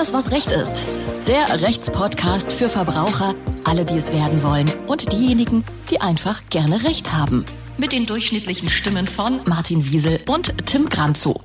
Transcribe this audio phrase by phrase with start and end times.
[0.00, 0.86] Alles, was Recht ist.
[1.28, 7.12] Der Rechtspodcast für Verbraucher, alle, die es werden wollen und diejenigen, die einfach gerne Recht
[7.12, 7.44] haben.
[7.76, 11.42] Mit den durchschnittlichen Stimmen von Martin Wiesel und Tim Granzow.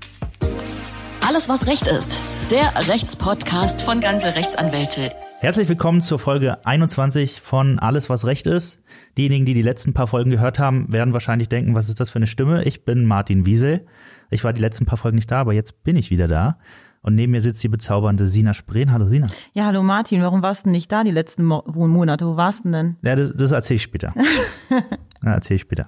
[1.27, 2.17] Alles, was Recht ist.
[2.49, 5.11] Der Rechtspodcast von Ganze Rechtsanwälte.
[5.39, 8.81] Herzlich willkommen zur Folge 21 von Alles, was Recht ist.
[9.17, 12.19] Diejenigen, die die letzten paar Folgen gehört haben, werden wahrscheinlich denken, was ist das für
[12.19, 12.63] eine Stimme?
[12.63, 13.85] Ich bin Martin Wiesel.
[14.29, 16.57] Ich war die letzten paar Folgen nicht da, aber jetzt bin ich wieder da.
[17.05, 18.91] Und neben mir sitzt die bezaubernde Sina Spreen.
[18.91, 19.27] Hallo Sina.
[19.53, 20.23] Ja, hallo Martin.
[20.23, 22.25] Warum warst du nicht da die letzten Mo Monate?
[22.25, 22.95] Wo warst du denn?
[23.03, 24.11] Ja, das, das erzähle ich später.
[25.23, 25.85] ja, erzähle ich später.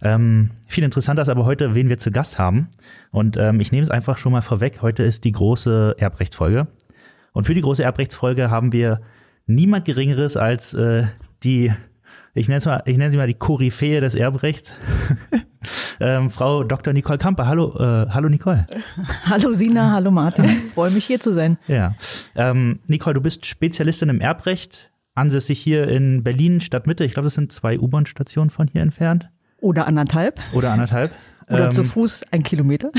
[0.00, 2.68] Ähm, viel interessanter ist aber heute, wen wir zu Gast haben.
[3.10, 4.80] Und ähm, ich nehme es einfach schon mal vorweg.
[4.80, 6.68] Heute ist die große Erbrechtsfolge.
[7.34, 9.02] Und für die große Erbrechtsfolge haben wir
[9.46, 11.04] niemand Geringeres als äh,
[11.42, 11.70] die,
[12.36, 14.76] ich nenne, mal, ich nenne sie mal die Koryphäe des Erbrechts,
[16.00, 16.92] ähm, Frau Dr.
[16.92, 17.46] Nicole Kamper.
[17.46, 18.66] Hallo, äh, hallo Nicole.
[19.24, 20.44] Hallo Sina, hallo Martin.
[20.74, 21.56] Freue mich hier zu sein.
[21.66, 21.94] Ja,
[22.34, 27.04] ähm, Nicole, du bist Spezialistin im Erbrecht, ansässig hier in Berlin Stadtmitte.
[27.04, 29.30] Ich glaube, das sind zwei U-Bahn-Stationen von hier entfernt.
[29.60, 30.38] Oder anderthalb.
[30.52, 31.12] Oder anderthalb.
[31.48, 32.92] Oder ähm, zu Fuß ein Kilometer.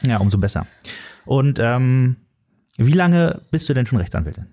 [0.00, 0.66] Ja, umso besser.
[1.26, 2.16] Und ähm,
[2.78, 4.46] wie lange bist du denn schon Rechtsanwältin?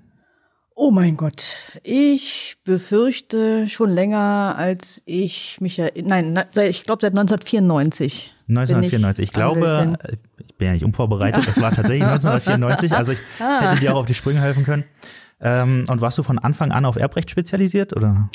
[0.82, 6.24] Oh mein Gott, ich befürchte schon länger, als ich mich erinnere.
[6.24, 8.34] Nein, ich glaube seit 1994.
[8.48, 9.24] 1994.
[9.24, 9.98] Ich, ich glaube,
[10.38, 13.60] ich bin ja nicht unvorbereitet, das war tatsächlich 1994, also ich ah.
[13.60, 14.86] hätte dir auch auf die Sprünge helfen können.
[15.42, 18.30] Ähm, und warst du von Anfang an auf Erbrecht spezialisiert oder?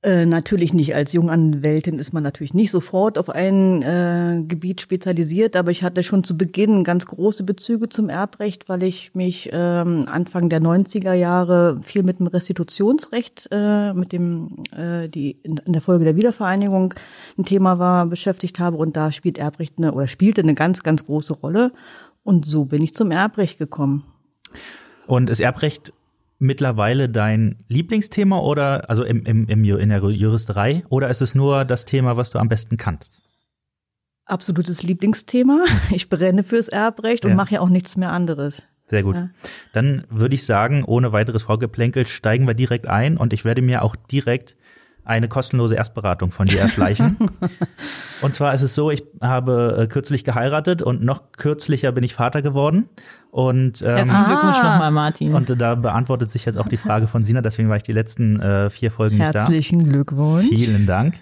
[0.00, 0.94] Äh, natürlich nicht.
[0.94, 6.04] Als Junganwältin ist man natürlich nicht sofort auf ein äh, Gebiet spezialisiert, aber ich hatte
[6.04, 11.14] schon zu Beginn ganz große Bezüge zum Erbrecht, weil ich mich ähm, Anfang der 90er
[11.14, 16.94] Jahre viel mit dem Restitutionsrecht, äh, mit dem, äh, die in, der Folge der Wiedervereinigung
[17.36, 21.06] ein Thema war, beschäftigt habe und da spielt Erbrecht eine oder spielte eine ganz, ganz
[21.06, 21.72] große Rolle.
[22.22, 24.04] Und so bin ich zum Erbrecht gekommen.
[25.08, 25.92] Und ist Erbrecht
[26.38, 31.64] mittlerweile dein Lieblingsthema oder also im, im, im, in der Juristerei oder ist es nur
[31.64, 33.20] das Thema, was du am besten kannst?
[34.24, 35.64] Absolutes Lieblingsthema.
[35.90, 37.36] Ich brenne fürs Erbrecht und ja.
[37.36, 38.66] mache ja auch nichts mehr anderes.
[38.86, 39.16] Sehr gut.
[39.16, 39.30] Ja.
[39.72, 43.82] Dann würde ich sagen, ohne weiteres Vorgeplänkel steigen wir direkt ein und ich werde mir
[43.82, 44.56] auch direkt
[45.08, 47.16] eine kostenlose Erstberatung von dir erschleichen.
[48.22, 52.14] und zwar ist es so, ich habe äh, kürzlich geheiratet und noch kürzlicher bin ich
[52.14, 52.90] Vater geworden.
[53.30, 55.34] Und ähm, herzlichen Glückwunsch nochmal, Martin.
[55.34, 58.38] Und da beantwortet sich jetzt auch die Frage von Sina, deswegen war ich die letzten
[58.40, 59.40] äh, vier Folgen nicht da.
[59.40, 60.46] Herzlichen Glückwunsch.
[60.46, 61.14] Vielen Dank.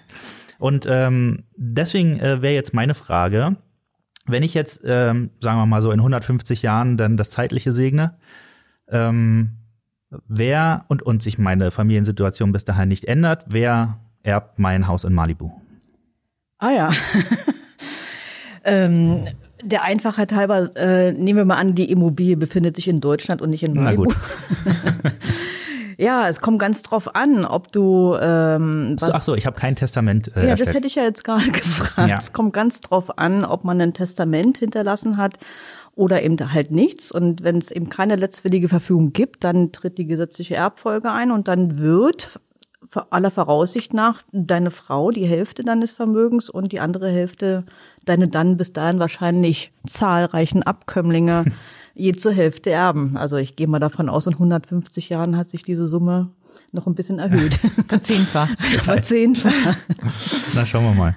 [0.59, 3.55] Und ähm, deswegen äh, wäre jetzt meine Frage,
[4.25, 8.17] wenn ich jetzt, ähm, sagen wir mal so in 150 Jahren dann das Zeitliche segne,
[8.89, 9.59] ähm,
[10.27, 15.13] wer und, und sich meine Familiensituation bis dahin nicht ändert, wer erbt mein Haus in
[15.13, 15.51] Malibu?
[16.59, 16.91] Ah ja.
[18.63, 19.25] ähm,
[19.63, 23.49] der Einfachheit halber, äh, nehmen wir mal an, die Immobilie befindet sich in Deutschland und
[23.49, 24.05] nicht in Malibu.
[24.05, 25.13] Na gut.
[25.97, 28.15] ja, es kommt ganz drauf an, ob du.
[28.19, 30.29] Ähm, was, ach so, ich habe kein Testament.
[30.35, 30.69] Äh, ja, erstellt.
[30.69, 32.09] das hätte ich ja jetzt gerade gefragt.
[32.09, 32.17] Ja.
[32.17, 35.37] Es kommt ganz drauf an, ob man ein Testament hinterlassen hat
[35.97, 37.11] oder eben halt nichts.
[37.11, 41.47] Und wenn es eben keine letztwillige Verfügung gibt, dann tritt die gesetzliche Erbfolge ein und
[41.47, 42.39] dann wird
[43.09, 47.65] aller Voraussicht nach deine Frau die Hälfte deines Vermögens und die andere Hälfte
[48.05, 51.45] deine dann bis dahin wahrscheinlich zahlreichen Abkömmlinge
[51.95, 53.17] je zur Hälfte erben.
[53.17, 56.29] Also ich gehe mal davon aus, in 150 Jahren hat sich diese Summe
[56.71, 57.55] noch ein bisschen erhöht.
[57.87, 58.59] Verzehnfacht.
[58.81, 59.79] Verzehnfacht.
[60.53, 61.15] Na, schauen wir mal.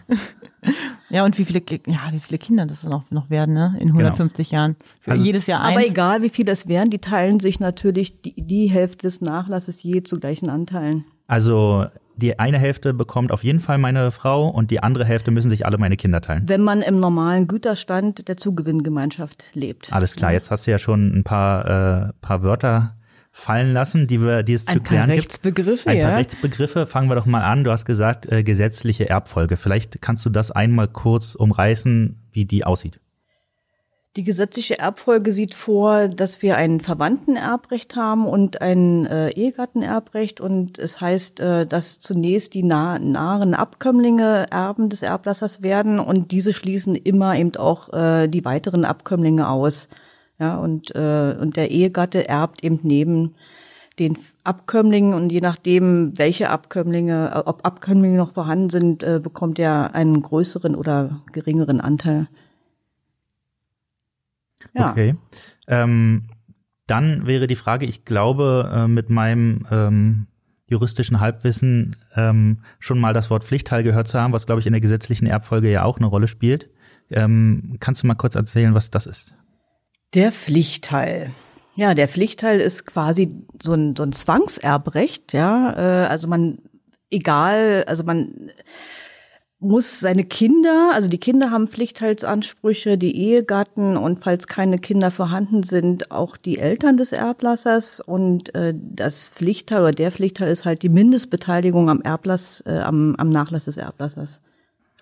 [1.10, 3.76] Ja, und wie viele, ja, wie viele Kinder das noch, noch werden, ne?
[3.80, 4.60] In 150 genau.
[4.60, 4.76] Jahren.
[5.00, 5.76] Für also, jedes Jahr eins.
[5.76, 9.82] Aber egal, wie viele das wären, die teilen sich natürlich die, die Hälfte des Nachlasses
[9.82, 11.04] je zu gleichen Anteilen.
[11.26, 15.48] Also die eine Hälfte bekommt auf jeden Fall meine Frau und die andere Hälfte müssen
[15.48, 16.48] sich alle meine Kinder teilen.
[16.48, 19.92] Wenn man im normalen Güterstand der Zugewinngemeinschaft lebt.
[19.92, 22.96] Alles klar, jetzt hast du ja schon ein paar, äh, paar Wörter
[23.32, 25.22] fallen lassen, die wir, die es ein zu klären gibt.
[25.22, 26.16] Rechtsbegriffe, ein paar ja.
[26.16, 26.86] Rechtsbegriffe.
[26.86, 27.64] Fangen wir doch mal an.
[27.64, 29.56] Du hast gesagt äh, gesetzliche Erbfolge.
[29.56, 33.00] Vielleicht kannst du das einmal kurz umreißen, wie die aussieht.
[34.16, 40.40] Die gesetzliche Erbfolge sieht vor, dass wir ein Verwandtenerbrecht haben und ein äh, Ehegattenerbrecht.
[40.40, 46.32] Und es heißt, äh, dass zunächst die nah nahen Abkömmlinge Erben des Erblassers werden und
[46.32, 49.88] diese schließen immer eben auch äh, die weiteren Abkömmlinge aus.
[50.40, 53.34] Ja, und, äh, und der Ehegatte erbt eben neben
[53.98, 59.58] den Abkömmlingen und je nachdem, welche Abkömmlinge, äh, ob Abkömmlinge noch vorhanden sind, äh, bekommt
[59.58, 62.28] er einen größeren oder geringeren Anteil.
[64.74, 64.90] Ja.
[64.90, 65.14] Okay.
[65.68, 66.30] Ähm,
[66.86, 70.26] dann wäre die Frage, ich glaube, äh, mit meinem ähm,
[70.66, 74.72] juristischen Halbwissen ähm, schon mal das Wort Pflichtteil gehört zu haben, was, glaube ich, in
[74.72, 76.70] der gesetzlichen Erbfolge ja auch eine Rolle spielt.
[77.10, 79.34] Ähm, kannst du mal kurz erzählen, was das ist?
[80.14, 81.30] Der Pflichtteil.
[81.76, 83.28] Ja, der Pflichtteil ist quasi
[83.62, 85.72] so ein, so ein Zwangserbrecht, ja.
[85.76, 86.58] Äh, also man,
[87.10, 88.50] egal, also man
[89.60, 95.62] muss seine Kinder, also die Kinder haben Pflichtteilsansprüche, die Ehegatten und falls keine Kinder vorhanden
[95.62, 100.82] sind, auch die Eltern des Erblassers und äh, das Pflichtteil oder der Pflichtteil ist halt
[100.82, 104.40] die Mindestbeteiligung am Erblass, äh, am, am Nachlass des Erblassers.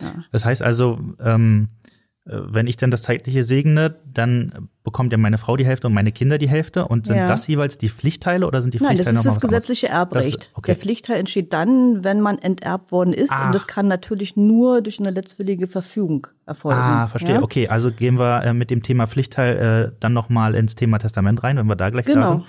[0.01, 0.25] Ja.
[0.33, 1.98] Das heißt also, ähm, äh,
[2.31, 6.13] wenn ich dann das Zeitliche segne, dann bekommt ja meine Frau die Hälfte und meine
[6.13, 6.87] Kinder die Hälfte.
[6.87, 7.27] Und sind ja.
[7.27, 10.37] das jeweils die Pflichtteile oder sind die Pflichtteile Nein, das ist das gesetzliche Erbrecht.
[10.37, 10.73] Das, okay.
[10.73, 13.33] Der Pflichtteil entsteht dann, wenn man enterbt worden ist.
[13.33, 13.47] Ah.
[13.47, 16.81] Und das kann natürlich nur durch eine letztwillige Verfügung erfolgen.
[16.81, 17.37] Ah, verstehe.
[17.37, 17.43] Ja?
[17.43, 21.43] Okay, also gehen wir äh, mit dem Thema Pflichtteil äh, dann nochmal ins Thema Testament
[21.43, 22.21] rein, wenn wir da gleich genau.
[22.21, 22.45] da sind.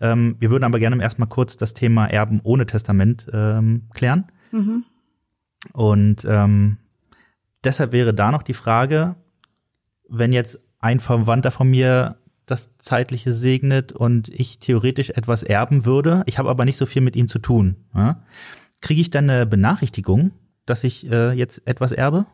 [0.00, 4.26] Ähm, wir würden aber gerne erstmal kurz das Thema Erben ohne Testament ähm, klären.
[4.50, 4.84] Mhm.
[5.72, 6.78] Und ähm,
[7.64, 9.16] deshalb wäre da noch die Frage,
[10.12, 12.16] wenn jetzt ein Verwandter von mir
[12.46, 17.02] das Zeitliche segnet und ich theoretisch etwas erben würde, ich habe aber nicht so viel
[17.02, 18.16] mit ihm zu tun, ja?
[18.80, 20.32] kriege ich dann eine Benachrichtigung,
[20.66, 22.26] dass ich äh, jetzt etwas erbe?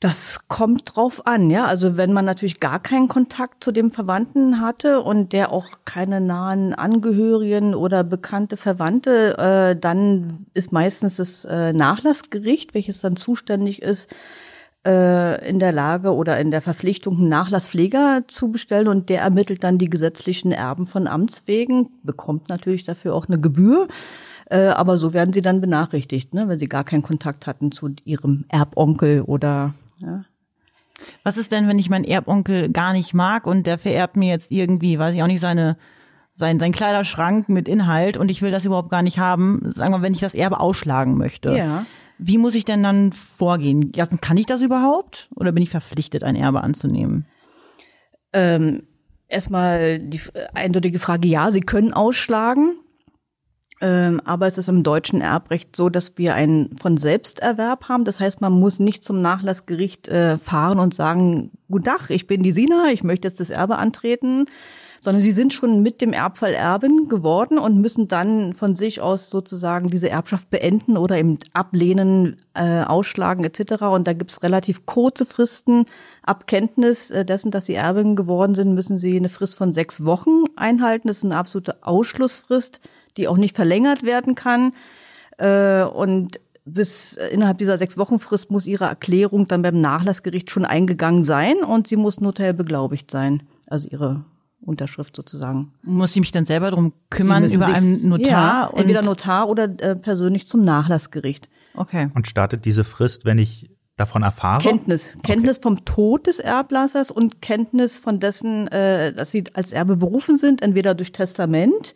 [0.00, 1.66] Das kommt drauf an, ja.
[1.66, 6.22] Also wenn man natürlich gar keinen Kontakt zu dem Verwandten hatte und der auch keine
[6.22, 13.82] nahen Angehörigen oder bekannte Verwandte, äh, dann ist meistens das äh, Nachlassgericht, welches dann zuständig
[13.82, 14.08] ist,
[14.86, 19.62] äh, in der Lage oder in der Verpflichtung, einen Nachlasspfleger zu bestellen und der ermittelt
[19.64, 23.88] dann die gesetzlichen Erben von Amts wegen, bekommt natürlich dafür auch eine Gebühr.
[24.46, 27.90] Äh, aber so werden sie dann benachrichtigt, ne, wenn sie gar keinen Kontakt hatten zu
[28.04, 30.24] ihrem Erbonkel oder ja.
[31.22, 34.50] Was ist denn, wenn ich meinen Erbonkel gar nicht mag und der vererbt mir jetzt
[34.50, 35.78] irgendwie, weiß ich auch nicht, seine
[36.40, 40.02] sein, sein Kleiderschrank mit Inhalt und ich will das überhaupt gar nicht haben, sagen wir,
[40.02, 41.54] wenn ich das Erbe ausschlagen möchte.
[41.54, 41.86] Ja.
[42.22, 43.92] Wie muss ich denn dann vorgehen?
[43.94, 47.26] Erstens, kann ich das überhaupt oder bin ich verpflichtet, ein Erbe anzunehmen?
[48.32, 48.82] Ähm,
[49.28, 50.20] erstmal die
[50.54, 52.76] eindeutige Frage, ja, Sie können ausschlagen.
[53.82, 58.04] Ähm, aber es ist im deutschen Erbrecht so, dass wir einen von Selbsterwerb haben.
[58.04, 62.42] Das heißt, man muss nicht zum Nachlassgericht äh, fahren und sagen, Guten Tag, ich bin
[62.42, 64.44] die Sina, ich möchte jetzt das Erbe antreten
[65.00, 69.30] sondern sie sind schon mit dem Erbfall Erben geworden und müssen dann von sich aus
[69.30, 73.82] sozusagen diese Erbschaft beenden oder eben ablehnen, äh, ausschlagen etc.
[73.84, 75.86] Und da gibt's relativ kurze Fristen.
[76.22, 80.04] Ab Kenntnis äh, dessen, dass sie Erbin geworden sind, müssen sie eine Frist von sechs
[80.04, 81.08] Wochen einhalten.
[81.08, 82.80] Das ist eine absolute Ausschlussfrist,
[83.16, 84.72] die auch nicht verlängert werden kann.
[85.38, 90.50] Äh, und bis äh, innerhalb dieser sechs Wochen Frist muss ihre Erklärung dann beim Nachlassgericht
[90.50, 93.42] schon eingegangen sein und sie muss notariell beglaubigt sein.
[93.66, 94.24] Also ihre
[94.60, 95.72] Unterschrift sozusagen.
[95.82, 98.30] Muss ich mich dann selber darum kümmern über einen Notar?
[98.30, 101.48] Ja, entweder Notar oder äh, persönlich zum Nachlassgericht.
[101.74, 102.10] Okay.
[102.14, 104.62] Und startet diese Frist, wenn ich davon erfahre?
[104.62, 105.16] Kenntnis.
[105.22, 105.62] Kenntnis okay.
[105.62, 110.62] vom Tod des Erblassers und Kenntnis von dessen, äh, dass sie als Erbe berufen sind,
[110.62, 111.94] entweder durch Testament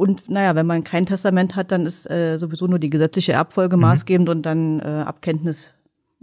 [0.00, 3.76] und naja, wenn man kein Testament hat, dann ist äh, sowieso nur die gesetzliche Erbfolge
[3.76, 3.82] mhm.
[3.82, 5.74] maßgebend und dann äh, Abkenntnis?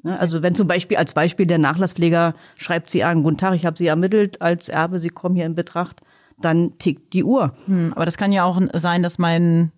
[0.03, 3.77] Also wenn zum Beispiel als Beispiel der Nachlasspfleger schreibt sie an, guten Tag, ich habe
[3.77, 6.01] Sie ermittelt als Erbe, Sie kommen hier in Betracht,
[6.39, 7.53] dann tickt die Uhr.
[7.65, 9.71] Hm, aber das kann ja auch sein, dass mein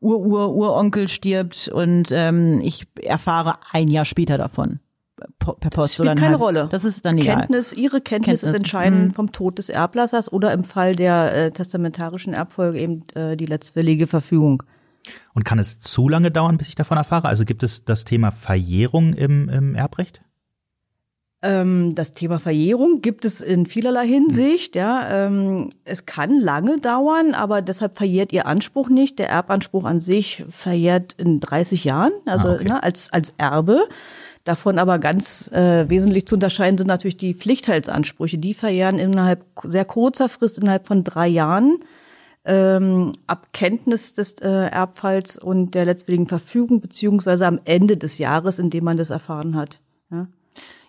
[0.00, 4.80] Ur-Ur-Uronkel stirbt und ähm, ich erfahre ein Jahr später davon
[5.38, 6.68] per Post das spielt oder keine halt, Rolle.
[6.70, 7.38] Das ist dann egal.
[7.38, 8.42] Kenntnis, ihre Kenntnis, Kenntnis.
[8.42, 9.14] ist entscheidend mhm.
[9.14, 14.06] vom Tod des Erblassers oder im Fall der äh, testamentarischen Erbfolge eben äh, die letztwillige
[14.06, 14.62] Verfügung.
[15.34, 17.28] Und kann es zu lange dauern, bis ich davon erfahre?
[17.28, 20.22] Also gibt es das Thema Verjährung im, im Erbrecht?
[21.42, 24.76] Ähm, das Thema Verjährung gibt es in vielerlei Hinsicht.
[24.76, 29.18] Ja, ähm, es kann lange dauern, aber deshalb verjährt ihr Anspruch nicht.
[29.18, 32.64] Der Erbanspruch an sich verjährt in 30 Jahren, also ah, okay.
[32.64, 33.88] ne, als als Erbe.
[34.44, 38.38] Davon aber ganz äh, wesentlich zu unterscheiden sind natürlich die Pflichtteilsansprüche.
[38.38, 41.78] Die verjähren innerhalb sehr kurzer Frist, innerhalb von drei Jahren
[42.44, 48.58] ähm, ab Kenntnis des äh, Erbfalls und der letztwilligen Verfügung, beziehungsweise am Ende des Jahres,
[48.58, 49.80] in dem man das erfahren hat.
[50.10, 50.26] Ja.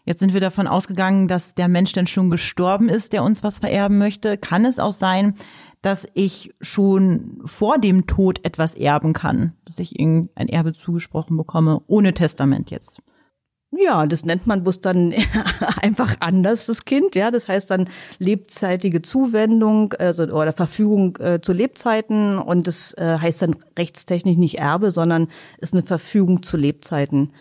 [0.05, 3.60] Jetzt sind wir davon ausgegangen, dass der Mensch denn schon gestorben ist, der uns was
[3.60, 4.38] vererben möchte.
[4.38, 5.36] Kann es auch sein,
[5.81, 11.81] dass ich schon vor dem Tod etwas erben kann, dass ich irgendein Erbe zugesprochen bekomme,
[11.88, 13.01] ohne Testament jetzt?
[13.75, 15.13] Ja, das nennt man bloß dann
[15.82, 17.15] einfach anders, das Kind.
[17.15, 17.89] Ja, das heißt dann
[18.20, 22.38] lebzeitige Zuwendung also, oder Verfügung äh, zu Lebzeiten.
[22.38, 25.27] Und das äh, heißt dann rechtstechnisch nicht Erbe, sondern
[25.60, 27.32] ist eine Verfügung zu Lebzeiten.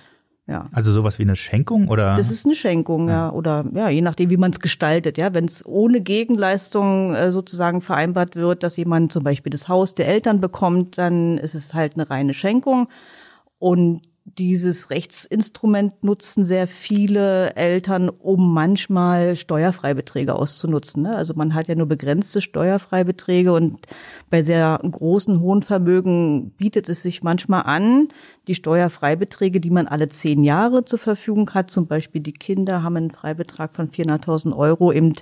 [0.49, 0.65] Ja.
[0.73, 2.15] Also sowas wie eine Schenkung oder?
[2.15, 3.29] Das ist eine Schenkung, ja.
[3.29, 3.33] ja.
[3.33, 5.17] Oder ja, je nachdem, wie man es gestaltet.
[5.17, 9.95] Ja, wenn es ohne Gegenleistung äh, sozusagen vereinbart wird, dass jemand zum Beispiel das Haus
[9.95, 12.89] der Eltern bekommt, dann ist es halt eine reine Schenkung.
[13.59, 21.03] Und dieses Rechtsinstrument nutzen sehr viele Eltern, um manchmal Steuerfreibeträge auszunutzen.
[21.03, 21.15] Ne?
[21.15, 23.87] Also man hat ja nur begrenzte Steuerfreibeträge und
[24.31, 28.09] bei sehr großen, hohen Vermögen bietet es sich manchmal an,
[28.47, 32.97] die Steuerfreibeträge, die man alle zehn Jahre zur Verfügung hat, zum Beispiel die Kinder haben
[32.97, 35.15] einen Freibetrag von 400.000 Euro, eben,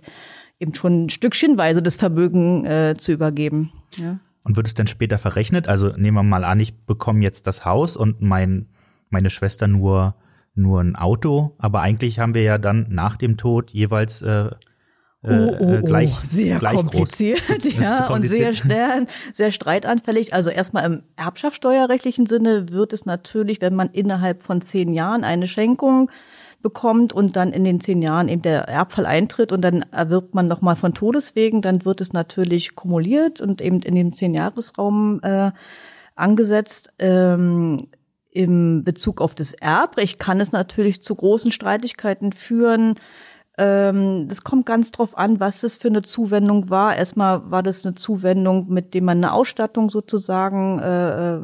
[0.58, 3.72] eben schon ein Stückchenweise das Vermögen äh, zu übergeben.
[3.96, 4.18] Ja.
[4.42, 5.68] Und wird es denn später verrechnet?
[5.68, 8.66] Also nehmen wir mal an, ich bekomme jetzt das Haus und mein
[9.10, 10.14] meine Schwester nur
[10.54, 14.50] nur ein Auto, aber eigentlich haben wir ja dann nach dem Tod jeweils äh, äh
[15.22, 17.74] Oh, oh, oh, gleich, sehr gleich kompliziert, groß.
[17.74, 20.34] ja, und sehr, sehr, sehr streitanfällig.
[20.34, 25.46] Also erstmal im erbschaftssteuerrechtlichen Sinne wird es natürlich, wenn man innerhalb von zehn Jahren eine
[25.46, 26.10] Schenkung
[26.62, 30.46] bekommt und dann in den zehn Jahren eben der Erbfall eintritt und dann erwirbt man
[30.46, 35.52] nochmal von Todeswegen, dann wird es natürlich kumuliert und eben in dem Zehn-Jahres-Raum äh,
[36.16, 36.92] angesetzt.
[36.98, 37.88] Ähm,
[38.30, 42.94] im Bezug auf das Erbrecht kann es natürlich zu großen Streitigkeiten führen.
[43.58, 46.96] Ähm, das kommt ganz drauf an, was es für eine Zuwendung war.
[46.96, 51.40] Erstmal war das eine Zuwendung, mit dem man eine Ausstattung sozusagen äh, äh,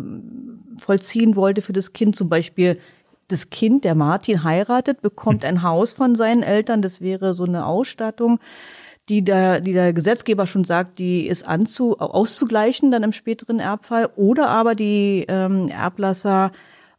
[0.79, 2.15] vollziehen wollte für das Kind.
[2.15, 2.79] Zum Beispiel
[3.29, 6.83] das Kind, der Martin heiratet, bekommt ein Haus von seinen Eltern.
[6.83, 8.39] Das wäre so eine Ausstattung
[9.09, 14.11] die der, die der Gesetzgeber schon sagt, die ist anzu, auszugleichen dann im späteren Erbfall.
[14.17, 16.51] Oder aber die ähm, Erblasser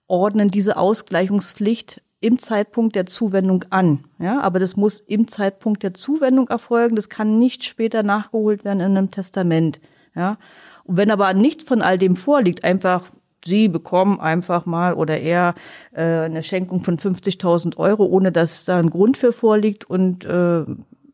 [0.07, 4.05] ordnen diese Ausgleichungspflicht im Zeitpunkt der Zuwendung an.
[4.19, 6.95] Ja, aber das muss im Zeitpunkt der Zuwendung erfolgen.
[6.95, 9.79] Das kann nicht später nachgeholt werden in einem Testament.
[10.15, 10.37] Ja,
[10.83, 13.03] und wenn aber nichts von all dem vorliegt, einfach
[13.45, 15.55] Sie bekommen einfach mal oder er
[15.93, 20.65] äh, eine Schenkung von 50.000 Euro, ohne dass da ein Grund für vorliegt und äh,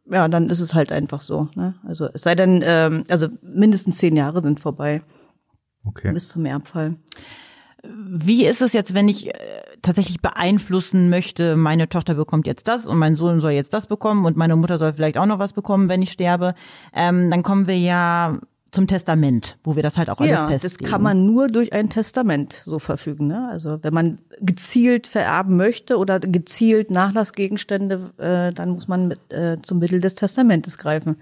[0.10, 1.50] ja, dann ist es halt einfach so.
[1.56, 1.76] Ne?
[1.86, 5.02] Also es sei denn, ähm, also mindestens zehn Jahre sind vorbei.
[5.86, 6.12] Okay.
[6.12, 6.96] Bis zum Erbfall.
[7.86, 9.34] Wie ist es jetzt, wenn ich äh,
[9.82, 14.26] tatsächlich beeinflussen möchte, meine Tochter bekommt jetzt das und mein Sohn soll jetzt das bekommen
[14.26, 16.56] und meine Mutter soll vielleicht auch noch was bekommen, wenn ich sterbe?
[16.94, 18.40] Ähm, dann kommen wir ja
[18.72, 20.78] zum Testament, wo wir das halt auch alles ja, festlegen.
[20.82, 23.28] das kann man nur durch ein Testament so verfügen.
[23.28, 23.48] Ne?
[23.50, 29.58] Also wenn man gezielt vererben möchte oder gezielt Nachlassgegenstände, äh, dann muss man mit, äh,
[29.62, 31.18] zum Mittel des Testamentes greifen.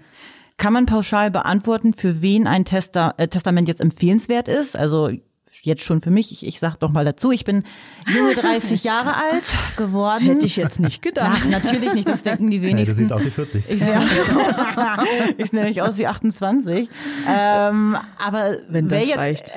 [0.58, 4.76] Kann man pauschal beantworten, für wen ein Testa äh, Testament jetzt empfehlenswert ist?
[4.76, 5.10] Also
[5.64, 6.32] jetzt schon für mich.
[6.32, 7.64] Ich, ich sag doch mal dazu, ich bin
[8.06, 10.24] junge 30 Jahre alt geworden.
[10.24, 11.40] Hätte ich jetzt nicht gedacht.
[11.42, 12.78] Ach, natürlich nicht, das denken die wenigsten.
[12.80, 13.64] Nee, du siehst aus wie 40.
[13.68, 14.00] Ich sehe
[15.38, 16.88] ich sehe nämlich aus wie 28.
[17.28, 19.52] Ähm, aber Wenn das jetzt, reicht.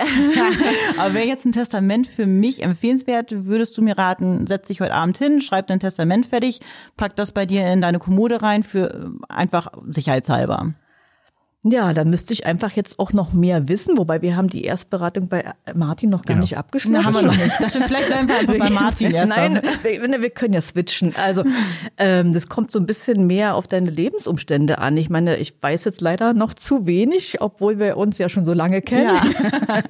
[0.99, 4.93] aber wäre jetzt ein Testament für mich empfehlenswert, würdest du mir raten, setz dich heute
[4.93, 6.59] Abend hin, schreib dein Testament fertig,
[6.97, 10.73] pack das bei dir in deine Kommode rein für einfach sicherheitshalber.
[11.67, 15.29] Ja, da müsste ich einfach jetzt auch noch mehr wissen, wobei wir haben die Erstberatung
[15.29, 16.41] bei Martin noch gar Genau.
[16.41, 17.01] nicht abgeschlossen.
[17.01, 17.55] Na, haben wir noch nicht.
[17.59, 19.35] Das stimmt, vielleicht bleiben wir einfach bei Martin erst.
[19.35, 21.15] Nein, wir, wir können ja switchen.
[21.15, 21.43] Also
[21.97, 24.95] ähm, das kommt so ein bisschen mehr auf deine Lebensumstände an.
[24.97, 28.53] Ich meine, ich weiß jetzt leider noch zu wenig, obwohl wir uns ja schon so
[28.53, 29.15] lange kennen.
[29.67, 29.81] Ja.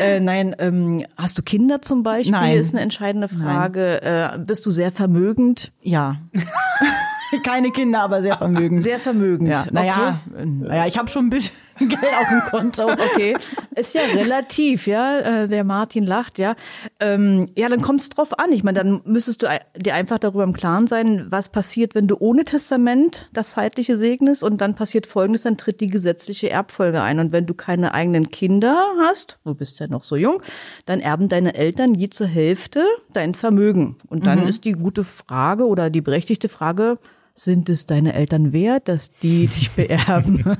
[0.04, 2.32] äh, nein, ähm, hast du Kinder zum Beispiel?
[2.32, 2.58] Nein.
[2.58, 4.02] Ist eine entscheidende Frage.
[4.02, 5.70] Äh, bist du sehr vermögend?
[5.82, 6.16] Ja.
[7.44, 8.82] Keine Kinder, aber sehr vermögend.
[8.82, 9.48] Sehr vermögend.
[9.48, 12.84] ja, naja, naja, ich habe schon ein bisschen Geld auf dem Konto.
[12.90, 13.36] Okay,
[13.74, 15.18] ist ja relativ, ja.
[15.18, 16.54] Äh, Der Martin lacht, ja.
[17.00, 18.52] Ähm, ja, dann kommt es drauf an.
[18.52, 19.46] Ich meine, dann müsstest du
[19.76, 24.42] dir einfach darüber im Klaren sein, was passiert, wenn du ohne Testament das zeitliche segnest
[24.42, 27.18] und dann passiert Folgendes, dann tritt die gesetzliche Erbfolge ein.
[27.18, 30.42] Und wenn du keine eigenen Kinder hast, du bist ja noch so jung,
[30.84, 32.84] dann erben deine Eltern je zur Hälfte
[33.14, 33.96] dein Vermögen.
[34.08, 36.98] Und dann ist die gute Frage oder die berechtigte Frage,
[37.34, 40.58] sind es deine Eltern wert, dass die dich beerben?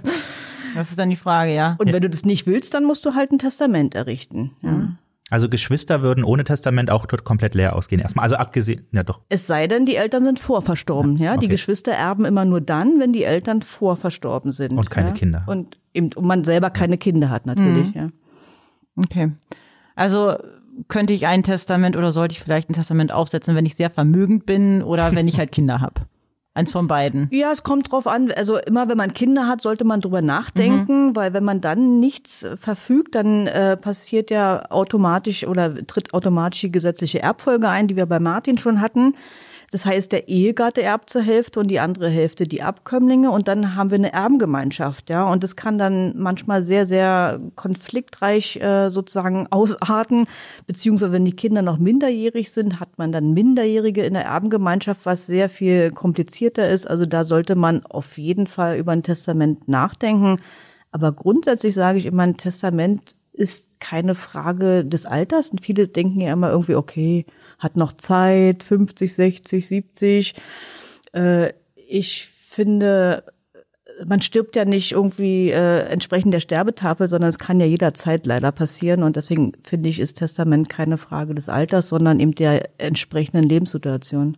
[0.75, 1.77] Das ist dann die Frage, ja.
[1.79, 4.53] Und wenn du das nicht willst, dann musst du halt ein Testament errichten.
[4.63, 4.97] Ja.
[5.33, 8.25] Also Geschwister würden ohne Testament auch dort komplett leer ausgehen erstmal.
[8.25, 9.21] Also abgesehen, ja doch.
[9.31, 11.17] Es sei denn, die Eltern sind vorverstorben.
[11.17, 11.55] Ja, die okay.
[11.55, 14.77] Geschwister erben immer nur dann, wenn die Eltern vorverstorben sind.
[14.77, 15.15] Und keine ja?
[15.15, 15.45] Kinder.
[15.47, 17.95] Und eben und man selber keine Kinder hat natürlich.
[17.95, 18.11] Ja.
[18.97, 19.33] Okay.
[19.95, 20.37] Also
[20.89, 24.45] könnte ich ein Testament oder sollte ich vielleicht ein Testament aufsetzen, wenn ich sehr vermögend
[24.45, 26.03] bin oder wenn ich halt Kinder habe?
[26.55, 27.29] Eins von beiden.
[27.31, 28.31] Ja, es kommt drauf an.
[28.31, 32.47] Also immer, wenn man Kinder hat, sollte man drüber nachdenken, weil wenn man dann nichts
[32.61, 38.05] verfügt, dann äh, passiert ja automatisch oder tritt automatisch die gesetzliche Erbfolge ein, die wir
[38.05, 39.15] bei Martin schon hatten.
[39.73, 43.75] Das heißt, der Ehegatte erbt zur Hälfte und die andere Hälfte die Abkömmlinge und dann
[43.75, 45.25] haben wir eine Erbengemeinschaft, ja.
[45.25, 50.27] Und das kann dann manchmal sehr, sehr konfliktreich äh, sozusagen ausarten,
[50.67, 55.25] beziehungsweise wenn die Kinder noch minderjährig sind, hat man dann Minderjährige in der Erbengemeinschaft, was
[55.25, 56.87] sehr viel komplizierter ist.
[56.87, 60.37] Also da sollte man auf jeden Fall über ein Testament nachdenken.
[60.91, 65.49] Aber grundsätzlich sage ich immer, ein Testament ist keine Frage des Alters.
[65.49, 67.25] Und viele denken ja immer irgendwie, okay,
[67.63, 70.35] hat noch Zeit, 50, 60, 70.
[71.13, 73.25] Äh, ich finde,
[74.07, 78.53] man stirbt ja nicht irgendwie äh, entsprechend der Sterbetafel, sondern es kann ja jederzeit leider
[78.53, 79.03] passieren.
[79.03, 84.37] Und deswegen finde ich, ist Testament keine Frage des Alters, sondern eben der entsprechenden Lebenssituation.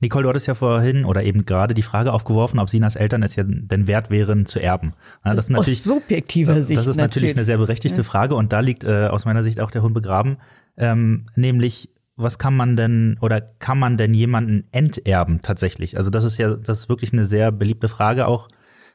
[0.00, 3.34] Nicole, du hattest ja vorhin oder eben gerade die Frage aufgeworfen, ob Sinas Eltern es
[3.34, 4.92] ja denn wert wären zu erben.
[5.24, 6.78] Ja, das, ist natürlich, aus subjektiver Sicht.
[6.78, 8.04] Das ist natürlich eine sehr berechtigte ja.
[8.04, 10.38] Frage und da liegt äh, aus meiner Sicht auch der Hund begraben.
[10.76, 15.96] Ähm, nämlich, was kann man denn oder kann man denn jemanden enterben tatsächlich?
[15.96, 18.48] Also das ist ja, das ist wirklich eine sehr beliebte Frage auch.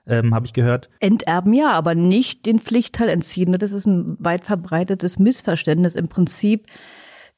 [0.05, 0.89] Ähm, habe ich gehört.
[0.99, 3.53] Enterben ja, aber nicht den Pflichtteil entziehen.
[3.53, 5.95] Das ist ein weit verbreitetes Missverständnis.
[5.95, 6.67] Im Prinzip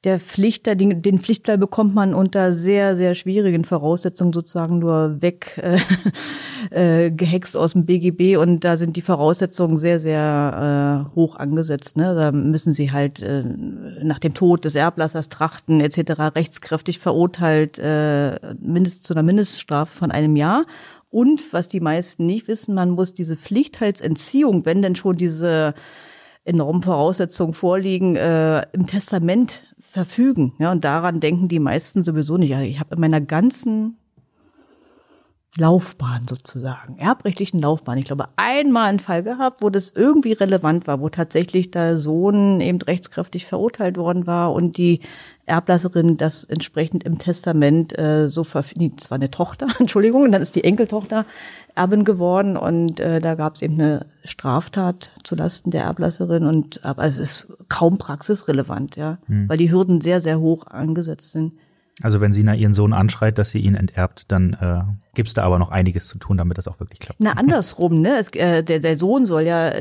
[0.06, 5.62] der Pflichter, den, den Pflichtteil bekommt man unter sehr, sehr schwierigen Voraussetzungen sozusagen nur weg
[6.72, 11.36] äh, äh, gehext aus dem BGB und da sind die Voraussetzungen sehr, sehr äh, hoch
[11.36, 11.98] angesetzt.
[11.98, 12.16] Ne?
[12.16, 13.44] Da müssen sie halt äh,
[14.04, 16.36] nach dem Tod des Erblassers trachten etc.
[16.36, 20.66] rechtskräftig verurteilt, äh, mindest zu einer Mindeststrafe von einem Jahr.
[21.10, 25.74] Und was die meisten nicht wissen, man muss diese Pflichtteilsentziehung, wenn denn schon diese
[26.44, 29.62] enormen Voraussetzungen vorliegen, äh, im Testament
[29.96, 30.54] verfügen.
[30.60, 32.54] Ja, und daran denken die meisten sowieso nicht.
[32.54, 33.98] Also ich habe in meiner ganzen
[35.58, 37.98] Laufbahn sozusagen, erbrechtlichen Laufbahn.
[37.98, 42.60] Ich glaube, einmal einen Fall gehabt, wo das irgendwie relevant war, wo tatsächlich der Sohn
[42.60, 45.00] eben rechtskräftig verurteilt worden war und die
[45.46, 49.02] Erblasserin das entsprechend im Testament äh, so verfindet.
[49.02, 51.25] Es war eine Tochter, Entschuldigung, und dann ist die Enkeltochter
[51.75, 57.06] Erbin geworden und äh, da gab es eben eine Straftat zulasten der Erblasserin und aber
[57.06, 59.48] es ist kaum praxisrelevant, ja, hm.
[59.50, 61.54] weil die Hürden sehr, sehr hoch angesetzt sind.
[62.02, 64.84] Also wenn Sina ihren Sohn anschreit, dass sie ihn enterbt, dann äh,
[65.16, 67.20] gibt es da aber noch einiges zu tun, damit das auch wirklich klappt.
[67.20, 68.18] Na, andersrum, ne?
[68.18, 69.72] Es, äh, der, der Sohn soll ja,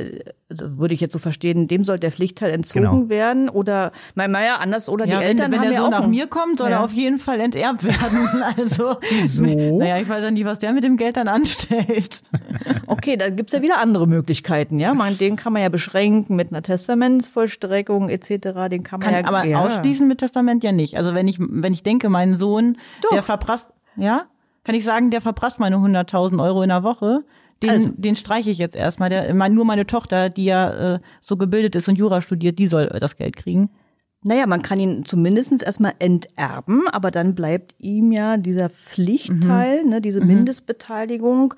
[0.49, 3.09] also würde ich jetzt so verstehen, dem soll der Pflichtteil entzogen genau.
[3.09, 6.01] werden oder, naja, anders oder ja, die Eltern wenn, wenn haben der ja Sohn auch
[6.01, 6.79] nach mir kommt, soll ja.
[6.79, 8.29] er auf jeden Fall enterbt werden.
[8.57, 9.79] Also, Wieso?
[9.79, 12.23] Naja, ich weiß ja nicht, was der mit dem Geld dann anstellt.
[12.87, 14.95] okay, da gibt's ja wieder andere Möglichkeiten, ja.
[14.95, 18.29] Man, den kann man ja beschränken mit einer Testamentsvollstreckung etc.
[18.71, 19.61] Den kann man kann, ja aber ja.
[19.61, 20.97] ausschließen mit Testament ja nicht.
[20.97, 23.11] Also wenn ich, wenn ich denke, mein Sohn, Doch.
[23.11, 24.27] der verprasst, ja?
[24.65, 27.21] Kann ich sagen, der verprasst meine 100.000 Euro in der Woche.
[27.63, 29.11] Den, Also- den streiche ich jetzt erstmal.
[29.11, 32.67] Der, mein, nur meine Tochter, die ja äh, so gebildet ist und Jura studiert, die
[32.67, 33.71] soll äh, das Geld kriegen.
[34.27, 40.01] Naja, man kann ihn zumindest erstmal enterben, aber dann bleibt ihm ja dieser Pflichtteil, ne,
[40.01, 41.53] diese Mindestbeteiligung.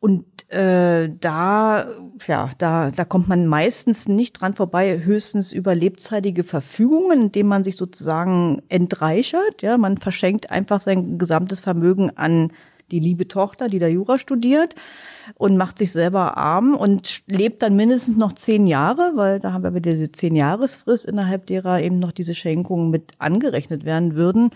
[0.00, 1.86] Und äh, da,
[2.26, 7.64] ja, da, da kommt man meistens nicht dran vorbei, höchstens über lebzeitige Verfügungen, indem man
[7.64, 9.60] sich sozusagen entreichert.
[9.60, 12.50] Ja, man verschenkt einfach sein gesamtes Vermögen an
[12.90, 14.74] die liebe Tochter, die da Jura studiert
[15.36, 19.64] und macht sich selber arm und lebt dann mindestens noch zehn Jahre, weil da haben
[19.64, 24.50] wir wieder diese zehn Jahresfrist, innerhalb derer eben noch diese Schenkungen mit angerechnet werden würden.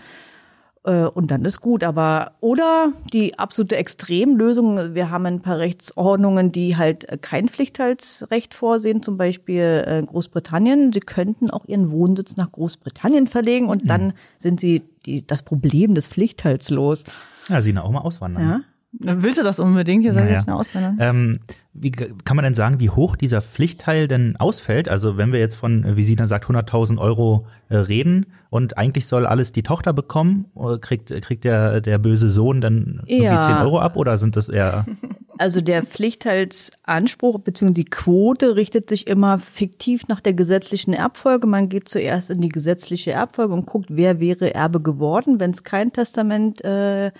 [0.85, 6.51] Äh, Und dann ist gut, aber oder die absolute Extremlösung, wir haben ein paar Rechtsordnungen,
[6.51, 10.93] die halt kein Pflichtteilsrecht vorsehen, zum Beispiel äh, Großbritannien.
[10.93, 15.95] Sie könnten auch ihren Wohnsitz nach Großbritannien verlegen und dann sind sie die, das Problem
[15.95, 17.03] des Pflichtteils los.
[17.49, 18.43] Ja, Sina auch mal auswandern.
[18.43, 18.61] Ja?
[18.99, 20.03] Dann willst du das unbedingt?
[20.03, 20.41] Hier soll Naja.
[20.45, 20.97] ich auswandern.
[20.99, 21.39] Ähm,
[21.73, 24.87] wie kann man denn sagen, wie hoch dieser Pflichtteil denn ausfällt?
[24.89, 29.07] Also wenn wir jetzt von, äh, wie Sina sagt, 100.000 Euro äh, reden und eigentlich
[29.07, 33.41] soll alles die Tochter bekommen, äh, kriegt, kriegt der, der böse Sohn dann irgendwie Ja.
[33.41, 34.85] 10 Euro ab oder sind das eher,
[35.37, 37.73] Also der Pflichtteilsanspruch bzw.
[37.73, 41.45] die Quote richtet sich immer fiktiv nach der gesetzlichen Erbfolge.
[41.47, 45.63] Man geht zuerst in die gesetzliche Erbfolge und guckt, wer wäre Erbe geworden, wenn es
[45.65, 47.11] kein Testament äh,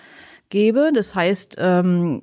[0.55, 0.91] gäbe.
[0.93, 2.21] Das heißt, ähm,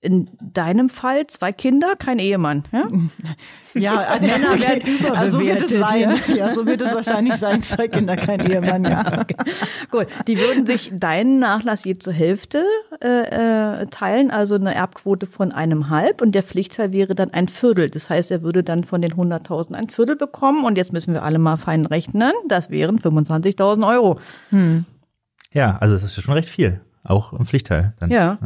[0.00, 2.64] in deinem Fall zwei Kinder, kein Ehemann.
[2.72, 2.88] Ja?
[3.74, 4.82] Ja, Männer werden
[5.14, 6.36] also so wird es überbewertet, sein.
[6.36, 7.62] Ja, so wird es wahrscheinlich sein.
[7.62, 9.24] Zwei Kinder, kein Ehemann, ja.
[9.90, 12.64] Gut, die würden sich deinen Nachlass je zur Hälfte
[13.00, 17.46] äh, äh, teilen, also eine Erbquote von einem halb und der Pflichtteil wäre dann ein
[17.46, 17.90] Viertel.
[17.90, 21.22] Das heißt, er würde dann von den 100.000 ein Viertel bekommen und jetzt müssen wir
[21.22, 24.18] alle mal fein rechnen, das wären 25.000 Euro.
[25.52, 26.80] ja, also das ist ja schon recht viel.
[27.04, 27.94] Auch im Pflichtteil.
[27.98, 28.10] Dann.
[28.10, 28.38] Ja.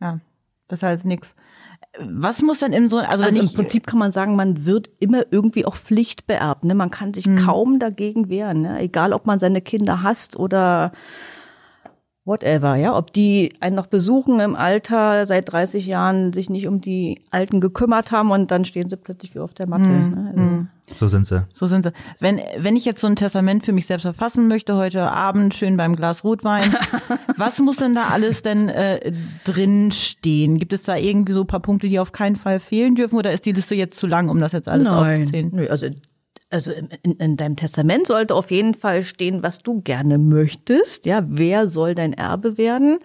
[0.00, 0.20] Ja,
[0.68, 1.34] besser als nix.
[2.00, 4.90] Was muss denn im so, also, Also im nicht, Prinzip kann man sagen, man wird
[5.00, 6.64] immer irgendwie auch Pflicht beerbt.
[6.64, 6.74] Ne?
[6.74, 8.62] Man kann sich kaum dagegen wehren.
[8.62, 8.78] Ne?
[8.80, 10.92] Egal, ob man seine Kinder hasst oder
[12.28, 16.80] whatever, ja, ob die einen noch besuchen im Alter seit 30 Jahren, sich nicht um
[16.80, 19.90] die Alten gekümmert haben und dann stehen sie plötzlich wie auf der Matte.
[19.90, 20.68] Ne?
[20.86, 21.44] Also, So sind sie.
[21.54, 21.92] So sind sie.
[22.20, 25.76] Wenn, wenn ich jetzt so ein Testament für mich selbst verfassen möchte, heute Abend schön
[25.76, 26.74] beim Glas Rotwein,
[27.36, 29.12] was muss denn da alles denn äh,
[29.44, 30.58] drin stehen?
[30.58, 33.32] Gibt es da irgendwie so ein paar Punkte, die auf keinen Fall fehlen dürfen oder
[33.32, 35.50] ist die Liste jetzt zu lang, um das jetzt alles aufzuzählen?
[35.52, 35.88] Nö, also
[36.50, 41.06] also in, in, deinem Testament sollte auf jeden Fall stehen, was du gerne möchtest.
[41.06, 42.98] Ja, wer soll dein Erbe werden?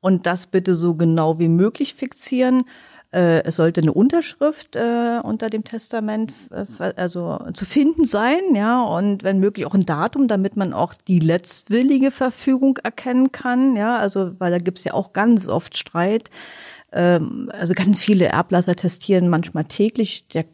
[0.00, 2.64] Und das bitte so genau wie möglich fixieren.
[3.12, 8.82] Äh, es sollte eine Unterschrift äh, unter dem Testament äh, also zu finden sein, ja,
[8.82, 13.96] und wenn möglich auch ein Datum, damit man auch die letztwillige Verfügung erkennen kann, ja,
[13.96, 16.30] also weil da gibt's ja auch ganz oft Streit.
[16.92, 20.28] Ähm, also ganz viele Erblasser testieren manchmal täglich.
[20.28, 20.44] Der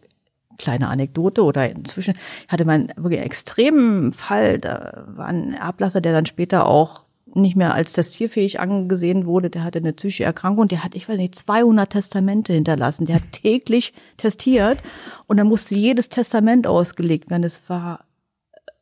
[0.58, 2.14] kleine Anekdote oder inzwischen
[2.48, 7.56] hatte man wirklich einen extremen Fall, da war ein Erblasser, der dann später auch nicht
[7.56, 11.34] mehr als testierfähig angesehen wurde, der hatte eine psychische Erkrankung, der hat, ich weiß nicht,
[11.34, 13.06] 200 Testamente hinterlassen.
[13.06, 14.78] Der hat täglich testiert
[15.26, 17.42] und dann musste jedes Testament ausgelegt werden.
[17.42, 18.04] Das war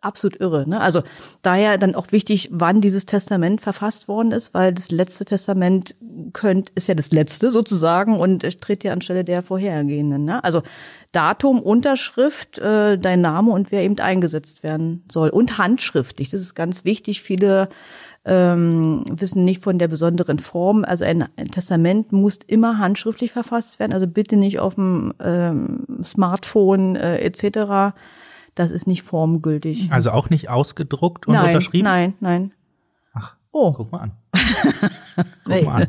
[0.00, 0.68] absolut irre.
[0.68, 0.80] Ne?
[0.80, 1.02] Also
[1.42, 5.96] daher dann auch wichtig, wann dieses Testament verfasst worden ist, weil das letzte Testament
[6.32, 10.24] könnt, ist ja das letzte sozusagen und es tritt ja anstelle der vorhergehenden.
[10.24, 10.42] Ne?
[10.42, 10.62] Also
[11.12, 16.30] Datum, Unterschrift, äh, dein Name und wer eben eingesetzt werden soll und handschriftlich.
[16.30, 17.22] Das ist ganz wichtig.
[17.22, 17.68] Viele
[18.24, 20.84] ähm, wissen nicht von der besonderen Form.
[20.84, 25.86] Also ein, ein, Testament muss immer handschriftlich verfasst werden, also bitte nicht auf dem ähm,
[26.04, 27.96] Smartphone äh, etc.
[28.54, 29.90] Das ist nicht formgültig.
[29.90, 31.84] Also auch nicht ausgedruckt und nein, unterschrieben?
[31.84, 32.52] Nein, nein.
[33.14, 33.72] Ach, oh.
[33.72, 34.12] guck mal an.
[35.44, 35.88] guck mal an.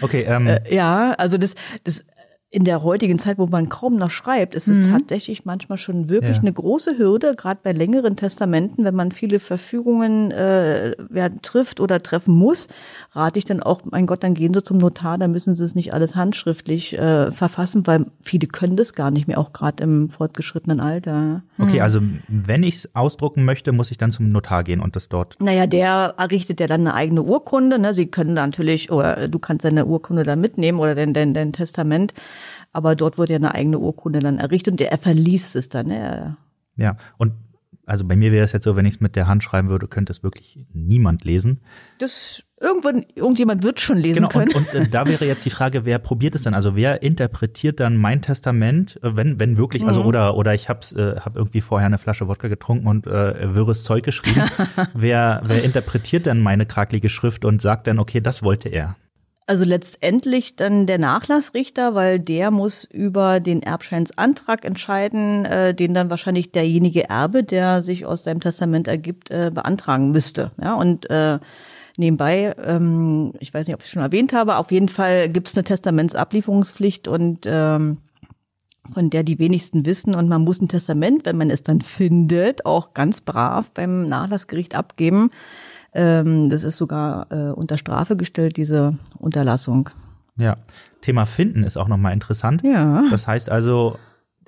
[0.00, 0.46] Okay, ähm.
[0.46, 2.06] Äh, ja, also das, das
[2.50, 4.92] in der heutigen Zeit, wo man kaum noch schreibt, ist es mhm.
[4.92, 6.42] tatsächlich manchmal schon wirklich ja.
[6.42, 12.00] eine große Hürde, gerade bei längeren Testamenten, wenn man viele Verfügungen äh, ja, trifft oder
[12.00, 12.68] treffen muss,
[13.12, 15.74] rate ich dann auch, mein Gott, dann gehen Sie zum Notar, dann müssen Sie es
[15.74, 20.08] nicht alles handschriftlich äh, verfassen, weil viele können das gar nicht mehr, auch gerade im
[20.08, 21.42] fortgeschrittenen Alter.
[21.58, 21.82] Okay, mhm.
[21.82, 25.34] also wenn ich es ausdrucken möchte, muss ich dann zum Notar gehen und das dort.
[25.40, 27.80] Naja, der errichtet ja dann eine eigene Urkunde.
[27.80, 27.92] Ne?
[27.92, 31.52] Sie können da natürlich, oder du kannst deine Urkunde da mitnehmen oder dein, dein, dein
[31.52, 32.14] Testament.
[32.72, 35.86] Aber dort wurde ja eine eigene Urkunde dann errichtet und er verliest es dann.
[35.86, 36.36] Ne?
[36.76, 37.34] Ja, und
[37.86, 39.86] also bei mir wäre es jetzt so, wenn ich es mit der Hand schreiben würde,
[39.86, 41.60] könnte es wirklich niemand lesen.
[41.98, 44.52] Das irgendwann irgendjemand wird schon lesen genau, können.
[44.54, 46.54] Und, und äh, da wäre jetzt die Frage, wer probiert es dann?
[46.54, 50.06] Also wer interpretiert dann mein Testament, äh, wenn wenn wirklich, also mhm.
[50.06, 53.84] oder oder ich hab's äh, hab irgendwie vorher eine Flasche Wodka getrunken und äh, wirres
[53.84, 54.42] Zeug geschrieben.
[54.94, 58.96] wer wer interpretiert dann meine kraklige Schrift und sagt dann, okay, das wollte er?
[59.48, 66.10] Also letztendlich dann der Nachlassrichter, weil der muss über den Erbscheinsantrag entscheiden, äh, den dann
[66.10, 70.50] wahrscheinlich derjenige Erbe, der sich aus seinem Testament ergibt, äh, beantragen müsste.
[70.60, 71.38] Ja, und äh,
[71.96, 75.46] nebenbei, ähm, ich weiß nicht, ob ich es schon erwähnt habe, auf jeden Fall gibt
[75.46, 77.98] es eine Testamentsablieferungspflicht und ähm,
[78.92, 80.16] von der die wenigsten wissen.
[80.16, 84.74] Und man muss ein Testament, wenn man es dann findet, auch ganz brav beim Nachlassgericht
[84.74, 85.30] abgeben.
[85.96, 89.90] Ähm, das ist sogar äh, unter Strafe gestellt, diese Unterlassung.
[90.36, 90.58] Ja,
[91.00, 92.62] Thema Finden ist auch nochmal interessant.
[92.62, 93.04] Ja.
[93.10, 93.96] Das heißt also,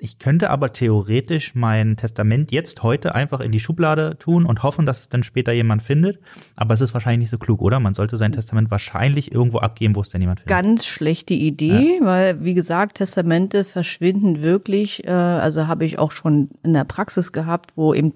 [0.01, 4.85] ich könnte aber theoretisch mein Testament jetzt heute einfach in die Schublade tun und hoffen,
[4.85, 6.19] dass es dann später jemand findet.
[6.55, 7.79] Aber es ist wahrscheinlich nicht so klug, oder?
[7.79, 10.55] Man sollte sein Testament wahrscheinlich irgendwo abgeben, wo es denn jemand findet.
[10.55, 12.05] Ganz schlechte Idee, ja.
[12.05, 15.05] weil, wie gesagt, Testamente verschwinden wirklich.
[15.05, 18.13] Äh, also habe ich auch schon in der Praxis gehabt, wo eben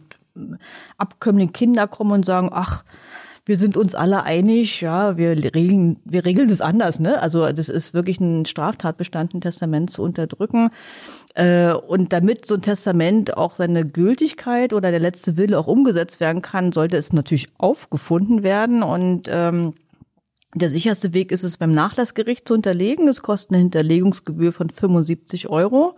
[0.98, 2.84] abkömmliche Kinder kommen und sagen, ach,
[3.46, 7.22] wir sind uns alle einig, ja, wir regeln, wir regeln das anders, ne?
[7.22, 10.70] Also das ist wirklich ein Straftatbestand, ein Testament zu unterdrücken.
[11.36, 16.22] Äh, und damit so ein Testament auch seine Gültigkeit oder der letzte Wille auch umgesetzt
[16.22, 18.82] werden kann, sollte es natürlich aufgefunden werden.
[18.82, 19.74] Und ähm,
[20.56, 23.10] der sicherste Weg ist es beim Nachlassgericht zu unterlegen.
[23.10, 25.98] Es kostet eine Hinterlegungsgebühr von 75 Euro.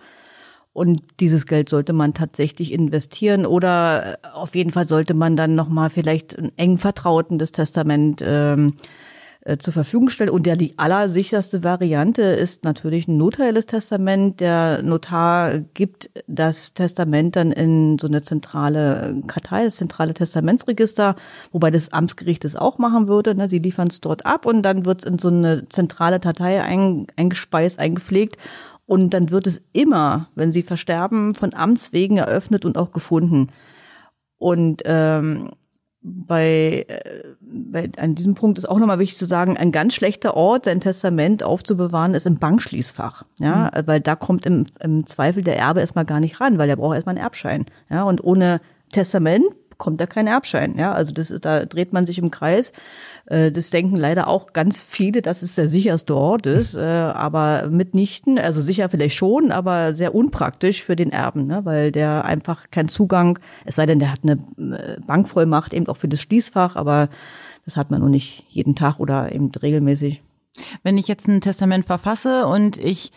[0.76, 5.56] Und dieses Geld sollte man tatsächlich investieren oder äh, auf jeden Fall sollte man dann
[5.56, 8.74] nochmal vielleicht einen engen Vertrauten das Testament ähm,
[9.46, 10.30] äh, zur Verfügung stellen.
[10.30, 14.42] Und der die allersicherste Variante ist natürlich ein notarielles Testament.
[14.42, 21.16] Der Notar gibt das Testament dann in so eine zentrale Kartei, das zentrale Testamentsregister,
[21.54, 23.34] wobei das Amtsgericht es auch machen würde.
[23.34, 23.48] Ne?
[23.48, 27.80] Sie liefern es dort ab und dann wird es in so eine zentrale Datei eingespeist,
[27.80, 28.38] eingepflegt
[28.86, 33.48] und dann wird es immer, wenn sie versterben, von Amts wegen eröffnet und auch gefunden.
[34.38, 35.52] Und ähm,
[36.02, 40.36] bei, äh, bei an diesem Punkt ist auch nochmal wichtig zu sagen, ein ganz schlechter
[40.36, 43.24] Ort, sein Testament aufzubewahren, ist im Bankschließfach.
[43.40, 43.88] Ja, mhm.
[43.88, 46.96] weil da kommt im, im Zweifel der Erbe erstmal gar nicht ran, weil der braucht
[46.96, 47.66] erstmal einen Erbschein.
[47.90, 49.46] Ja, und ohne Testament
[49.78, 50.76] kommt da kein Erbschein.
[50.78, 52.72] Ja, also das ist, da dreht man sich im Kreis.
[53.26, 57.70] Äh, das denken leider auch ganz viele, dass es der sicherste Ort ist, äh, aber
[57.70, 61.66] mitnichten, also sicher vielleicht schon, aber sehr unpraktisch für den Erben, ne?
[61.66, 65.98] weil der einfach keinen Zugang, es sei denn, der hat eine äh, Bankvollmacht eben auch
[65.98, 67.10] für das Schließfach, aber
[67.66, 70.22] das hat man nur nicht jeden Tag oder eben regelmäßig.
[70.84, 73.12] Wenn ich jetzt ein Testament verfasse und ich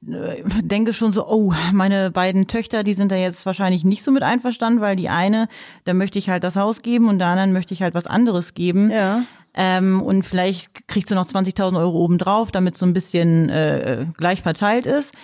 [0.00, 4.22] denke schon so, oh, meine beiden Töchter, die sind da jetzt wahrscheinlich nicht so mit
[4.22, 5.48] einverstanden, weil die eine,
[5.84, 8.54] da möchte ich halt das Haus geben und der anderen möchte ich halt was anderes
[8.54, 8.90] geben.
[8.90, 9.24] Ja.
[9.54, 14.42] Ähm, und vielleicht kriegst du noch 20.000 Euro obendrauf, damit so ein bisschen äh, gleich
[14.42, 15.14] verteilt ist.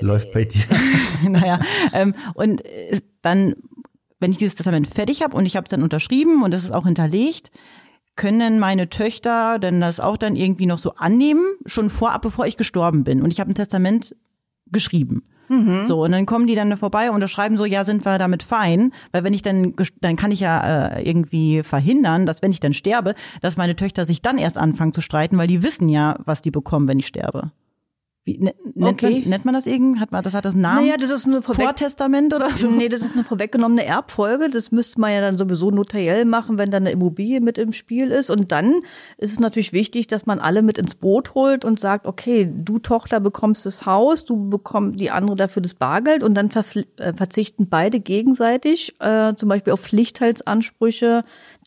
[0.00, 0.64] Läuft bei dir.
[1.28, 1.60] naja,
[1.92, 3.54] ähm, und äh, dann,
[4.18, 6.72] wenn ich dieses Testament fertig habe und ich habe es dann unterschrieben und das ist
[6.72, 7.50] auch hinterlegt,
[8.20, 12.58] können meine Töchter denn das auch dann irgendwie noch so annehmen, schon vorab, bevor ich
[12.58, 13.22] gestorben bin.
[13.22, 14.14] Und ich habe ein Testament
[14.66, 15.22] geschrieben.
[15.48, 15.86] Mhm.
[15.86, 18.42] So, und dann kommen die dann da vorbei und unterschreiben so, ja, sind wir damit
[18.42, 22.60] fein, weil wenn ich dann, dann kann ich ja äh, irgendwie verhindern, dass wenn ich
[22.60, 26.18] dann sterbe, dass meine Töchter sich dann erst anfangen zu streiten, weil die wissen ja,
[26.26, 27.52] was die bekommen, wenn ich sterbe.
[28.24, 29.20] Wie, ne, nennt, Okay.
[29.20, 29.98] man, nennt man das irgendwie?
[29.98, 30.84] Hat man, das hat das Namen?
[30.84, 32.70] Naja, das ist eine Vorweg Vortestament oder so?
[32.70, 34.50] Nee, das ist eine vorweggenommene Erbfolge.
[34.50, 38.10] Das müsste man ja dann sowieso notariell machen, wenn da eine Immobilie mit im Spiel
[38.10, 38.28] ist.
[38.30, 38.82] Und dann
[39.16, 42.78] ist es natürlich wichtig, dass man alle mit ins Boot holt und sagt, okay, du
[42.78, 47.68] Tochter bekommst das Haus, du bekommst die andere dafür das Bargeld und dann äh, verzichten
[47.70, 51.24] beide gegenseitig, äh, zum Beispiel auf Pflichtteilsansprüche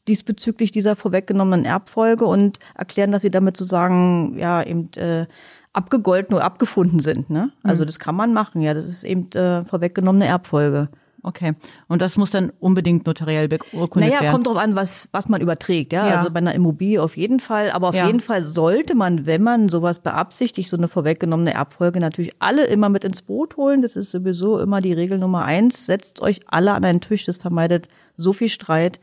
[0.08, 5.28] diesbezüglich dieser vorweggenommenen Erbfolge und erklären, dass sie damit sozusagen ja eben äh,
[5.74, 7.30] abgegolten oder abgefunden sind.
[7.30, 7.52] Ne?
[7.64, 8.74] Also das kann man machen, ja.
[8.74, 10.90] Das ist eben äh, vorweggenommene Erbfolge.
[11.26, 11.54] Okay.
[11.88, 14.34] Und das muss dann unbedingt notariell beurkundet Naja, werden.
[14.34, 16.10] kommt drauf an, was, was man überträgt, ja?
[16.10, 16.18] Ja.
[16.18, 17.72] Also bei einer Immobilie auf jeden Fall.
[17.72, 18.08] Aber auf Ja.
[18.08, 22.90] jeden Fall sollte man, wenn man sowas beabsichtigt, so eine vorweggenommene Erbfolge, natürlich alle immer
[22.90, 23.82] mit ins Boot holen.
[23.82, 25.86] Das ist sowieso immer die Regel Nummer eins.
[25.86, 29.00] Setzt euch alle an einen Tisch, das vermeidet so viel Streit.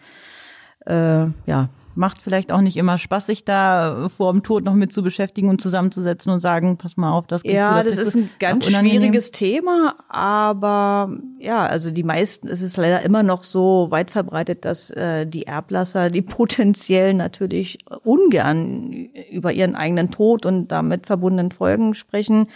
[0.87, 4.93] Äh, ja, Macht vielleicht auch nicht immer Spaß, sich da vor dem Tod noch mit
[4.93, 8.15] zu beschäftigen und zusammenzusetzen und sagen, pass mal auf, das Ja, du, das kriegst ist
[8.15, 8.19] du.
[8.21, 13.89] ein ganz schwieriges Thema, aber ja, also die meisten, es ist leider immer noch so
[13.91, 20.69] weit verbreitet, dass äh, die Erblasser, die potenziell natürlich ungern über ihren eigenen Tod und
[20.69, 22.47] damit verbundenen Folgen sprechen,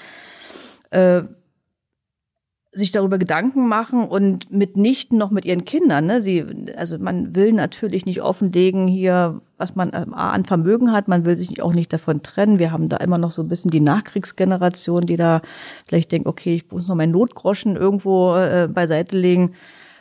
[0.90, 1.22] äh,
[2.74, 6.06] sich darüber Gedanken machen und mitnichten noch mit ihren Kindern.
[6.06, 6.22] Ne?
[6.22, 6.44] Sie,
[6.76, 11.06] also man will natürlich nicht offenlegen hier, was man ähm, an Vermögen hat.
[11.06, 12.58] Man will sich auch nicht davon trennen.
[12.58, 15.40] Wir haben da immer noch so ein bisschen die Nachkriegsgeneration, die da
[15.86, 19.54] vielleicht denkt, okay, ich muss noch meinen Notgroschen irgendwo äh, beiseite legen.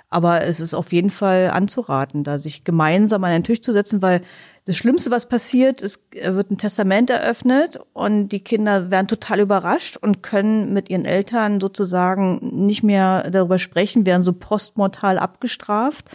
[0.09, 4.01] Aber es ist auf jeden Fall anzuraten, da sich gemeinsam an einen Tisch zu setzen,
[4.01, 4.21] weil
[4.65, 9.41] das Schlimmste, was passiert, ist, äh, wird ein Testament eröffnet und die Kinder werden total
[9.41, 16.09] überrascht und können mit ihren Eltern sozusagen nicht mehr darüber sprechen, werden so postmortal abgestraft.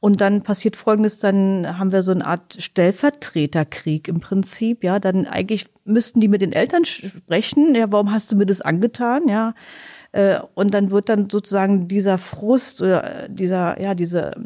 [0.00, 5.00] Und dann passiert Folgendes, dann haben wir so eine Art Stellvertreterkrieg im Prinzip, ja.
[5.00, 9.28] Dann eigentlich müssten die mit den Eltern sprechen, ja, warum hast du mir das angetan,
[9.28, 9.54] ja.
[10.12, 14.36] Äh, Und dann wird dann sozusagen dieser Frust oder äh, dieser, ja, diese,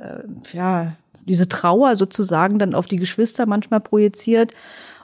[0.00, 0.92] äh, ja,
[1.24, 4.52] diese Trauer sozusagen dann auf die Geschwister manchmal projiziert.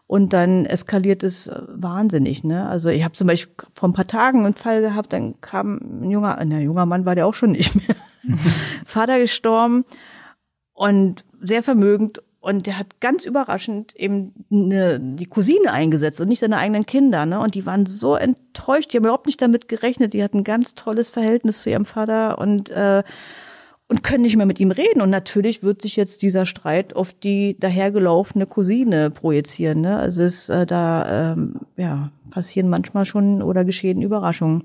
[0.08, 2.68] Und dann eskaliert es äh, wahnsinnig, ne?
[2.68, 6.10] Also ich habe zum Beispiel vor ein paar Tagen einen Fall gehabt, dann kam ein
[6.10, 7.96] junger, ein junger Mann war der auch schon nicht mehr,
[8.84, 9.84] Vater gestorben
[10.74, 16.38] und sehr vermögend und der hat ganz überraschend eben eine, die Cousine eingesetzt und nicht
[16.38, 17.40] seine eigenen Kinder, ne?
[17.40, 20.76] Und die waren so enttäuscht, die haben überhaupt nicht damit gerechnet, die hatten ein ganz
[20.76, 23.02] tolles Verhältnis zu ihrem Vater und äh,
[23.88, 25.00] und können nicht mehr mit ihm reden.
[25.00, 29.80] Und natürlich wird sich jetzt dieser Streit auf die dahergelaufene Cousine projizieren.
[29.80, 29.96] Ne?
[29.96, 34.64] Also es, äh, da ähm, ja, passieren manchmal schon oder geschehen Überraschungen.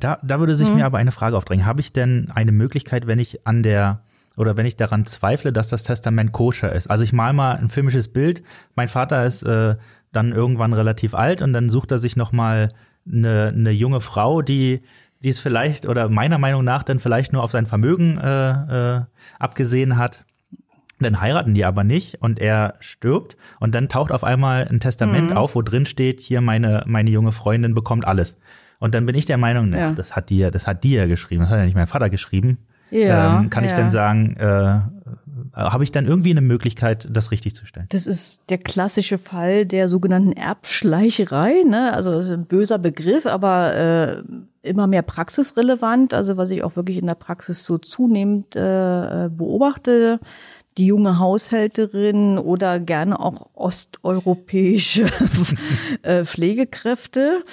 [0.00, 1.64] Da, da würde sich mir aber eine Frage aufdrängen.
[1.64, 4.02] Habe ich denn eine Möglichkeit, wenn ich an der
[4.36, 6.90] oder wenn ich daran zweifle, dass das Testament koscher ist?
[6.90, 8.42] Also ich mal mal ein filmisches Bild.
[8.74, 9.76] Mein Vater ist äh,
[10.12, 12.70] dann irgendwann relativ alt und dann sucht er sich noch mal
[13.10, 14.82] eine, eine junge Frau, die
[15.22, 19.00] die es vielleicht oder meiner Meinung nach dann vielleicht nur auf sein Vermögen äh, äh,
[19.38, 20.24] abgesehen hat.
[20.98, 25.36] Dann heiraten die aber nicht und er stirbt und dann taucht auf einmal ein Testament
[25.36, 28.38] auf, wo drin steht, hier meine, meine junge Freundin bekommt alles.
[28.78, 29.92] Und dann bin ich der Meinung, ne, Ja.
[29.92, 32.08] das hat die ja, das hat die ja geschrieben, das hat ja nicht mein Vater
[32.08, 32.58] geschrieben.
[32.90, 33.76] Ja, ähm, kann ich ja.
[33.76, 34.80] dann sagen, äh,
[35.52, 37.86] habe ich dann irgendwie eine Möglichkeit, das richtig zu stellen?
[37.88, 41.62] Das ist der klassische Fall der sogenannten Erbschleicherei.
[41.68, 41.92] Ne?
[41.92, 44.22] Also das ist ein böser Begriff, aber äh,
[44.66, 46.14] immer mehr praxisrelevant.
[46.14, 50.20] Also was ich auch wirklich in der Praxis so zunehmend äh, beobachte.
[50.76, 55.06] Die junge Haushälterin oder gerne auch osteuropäische
[56.02, 57.44] äh, Pflegekräfte.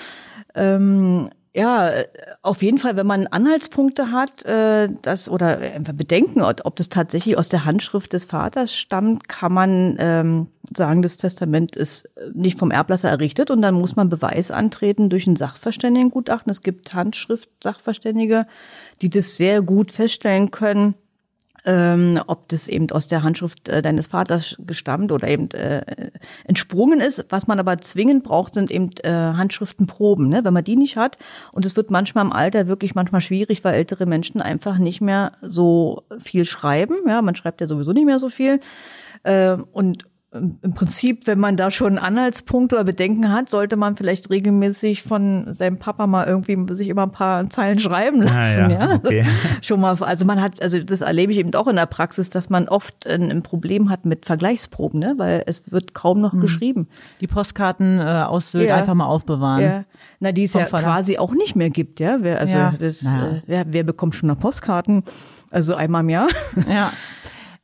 [0.56, 2.06] Ähm, ja, äh,
[2.42, 7.38] auf jeden Fall, wenn man Anhaltspunkte hat, äh, das oder einfach Bedenken, ob das tatsächlich
[7.38, 12.58] aus der Handschrift des Vaters stammt, kann man ähm, sagen, das Testament ist äh, nicht
[12.58, 16.50] vom Erblasser errichtet und dann muss man Beweis antreten durch ein Sachverständigengutachten.
[16.50, 18.48] Es gibt Handschrift-Sachverständige,
[19.04, 20.96] die das sehr gut feststellen können.
[21.66, 26.12] Ähm, ob das eben aus der Handschrift äh, deines Vaters gestammt oder eben äh,
[26.46, 27.26] entsprungen ist.
[27.30, 30.44] Was man aber zwingend braucht, sind eben äh, Handschriftenproben, ne?
[30.44, 31.18] wenn man die nicht hat.
[31.54, 35.34] Und es wird manchmal im Alter wirklich manchmal schwierig, weil ältere Menschen einfach nicht mehr
[35.42, 36.96] so viel schreiben.
[37.08, 38.60] Ja, man schreibt ja sowieso nicht mehr so viel.
[39.24, 44.30] Äh, und im Prinzip, wenn man da schon Anhaltspunkte oder Bedenken hat, sollte man vielleicht
[44.32, 48.90] regelmäßig von seinem Papa mal irgendwie sich immer ein paar Zeilen schreiben Ah, lassen, ja,
[48.90, 48.96] ja.
[48.96, 49.26] okay.
[49.62, 52.50] Schon mal, also man hat, also das erlebe ich eben auch in der Praxis, dass
[52.50, 56.88] man oft ein, ein Problem hat mit Vergleichsproben, ne, weil es wird kaum noch geschrieben.
[57.22, 58.78] Die Postkarten äh, aus Sylt Ja.
[58.78, 59.64] einfach mal aufbewahren.
[59.64, 59.84] Ja.
[60.20, 60.84] Na, die es ja Vater.
[60.84, 62.18] quasi auch nicht mehr gibt, ja.
[62.22, 62.74] Wer, also Ja.
[62.80, 63.28] das, Naja.
[63.38, 65.04] äh, wer, wer bekommt schon noch Postkarten?
[65.52, 66.28] Also einmal im Jahr.
[66.68, 66.92] Ja.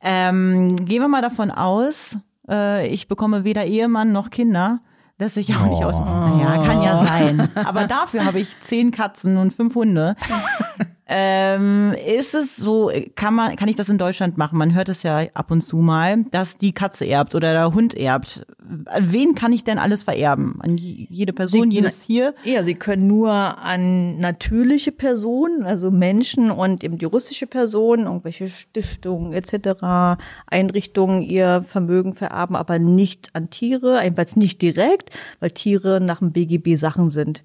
[0.01, 2.15] Ähm, gehen wir mal davon aus,
[2.49, 4.79] äh, ich bekomme weder Ehemann noch Kinder,
[5.17, 5.87] dass ich auch nicht Oh.
[5.87, 5.99] aus.
[5.99, 7.49] Naja, kann ja sein.
[7.65, 10.15] Aber dafür habe ich zehn Katzen und fünf Hunde.
[11.11, 14.59] Ähm, ist es so, kann man, kann ich das in Deutschland machen?
[14.59, 17.95] Man hört es ja ab und zu mal, dass die Katze erbt oder der Hund
[17.95, 18.45] erbt.
[18.85, 20.57] An wen kann ich denn alles vererben?
[20.59, 22.35] An jede Person, Sie- jedes Tier?
[22.43, 29.33] Ja, sie können nur an natürliche Personen, also Menschen und eben juristische Personen, irgendwelche Stiftungen
[29.33, 36.19] etc., Einrichtungen ihr Vermögen vererben, aber nicht an Tiere, jedenfalls nicht direkt, weil Tiere nach
[36.19, 37.43] dem BGB Sachen sind.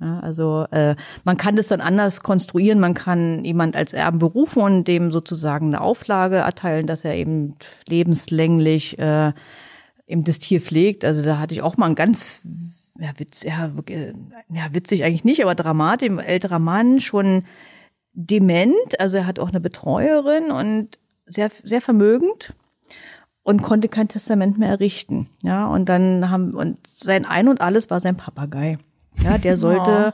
[0.00, 2.80] Ja, also äh, man kann das dann anders konstruieren.
[2.80, 7.56] Man kann jemand als Erben berufen und dem sozusagen eine Auflage erteilen, dass er eben
[7.88, 9.32] lebenslänglich äh,
[10.06, 11.04] eben das Tier pflegt.
[11.04, 12.42] Also da hatte ich auch mal einen ganz
[12.98, 13.70] ja, witz, ja,
[14.48, 17.44] ja, witzig eigentlich nicht, aber dramatisch, ein älterer Mann, schon
[18.12, 22.54] dement, also er hat auch eine Betreuerin und sehr, sehr vermögend
[23.42, 25.28] und konnte kein Testament mehr errichten.
[25.42, 28.78] Ja, und dann haben, und sein Ein und Alles war sein Papagei.
[29.22, 30.12] Ja, der sollte,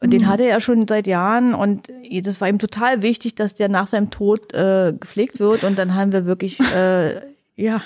[0.00, 1.88] und den hatte er schon seit Jahren und
[2.22, 5.62] das war ihm total wichtig, dass der nach seinem Tod äh, gepflegt wird.
[5.64, 7.20] Und dann haben wir wirklich, äh,
[7.56, 7.82] ja,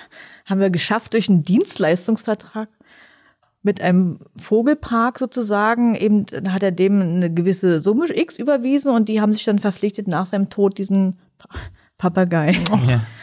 [0.47, 2.69] haben wir geschafft durch einen Dienstleistungsvertrag
[3.63, 9.23] mit einem Vogelpark sozusagen, eben hat er dem eine gewisse Summe X überwiesen und die
[9.23, 11.49] haben sich dann verpflichtet, nach seinem Tod diesen Pa-
[11.97, 13.07] Papagei Ja.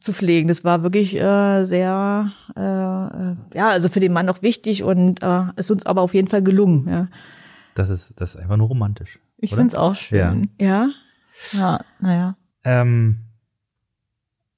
[0.00, 0.48] zu pflegen.
[0.48, 5.22] Das war wirklich äh, sehr, äh, äh, ja, also für den Mann auch wichtig und
[5.22, 6.88] äh, ist uns aber auf jeden Fall gelungen.
[6.88, 7.08] Ja,
[7.74, 9.18] Das ist, das ist einfach nur romantisch.
[9.38, 9.60] Ich oder?
[9.60, 10.50] find's auch schön.
[10.60, 10.88] ja?
[11.52, 12.36] Ja, naja.
[12.64, 13.18] Ähm,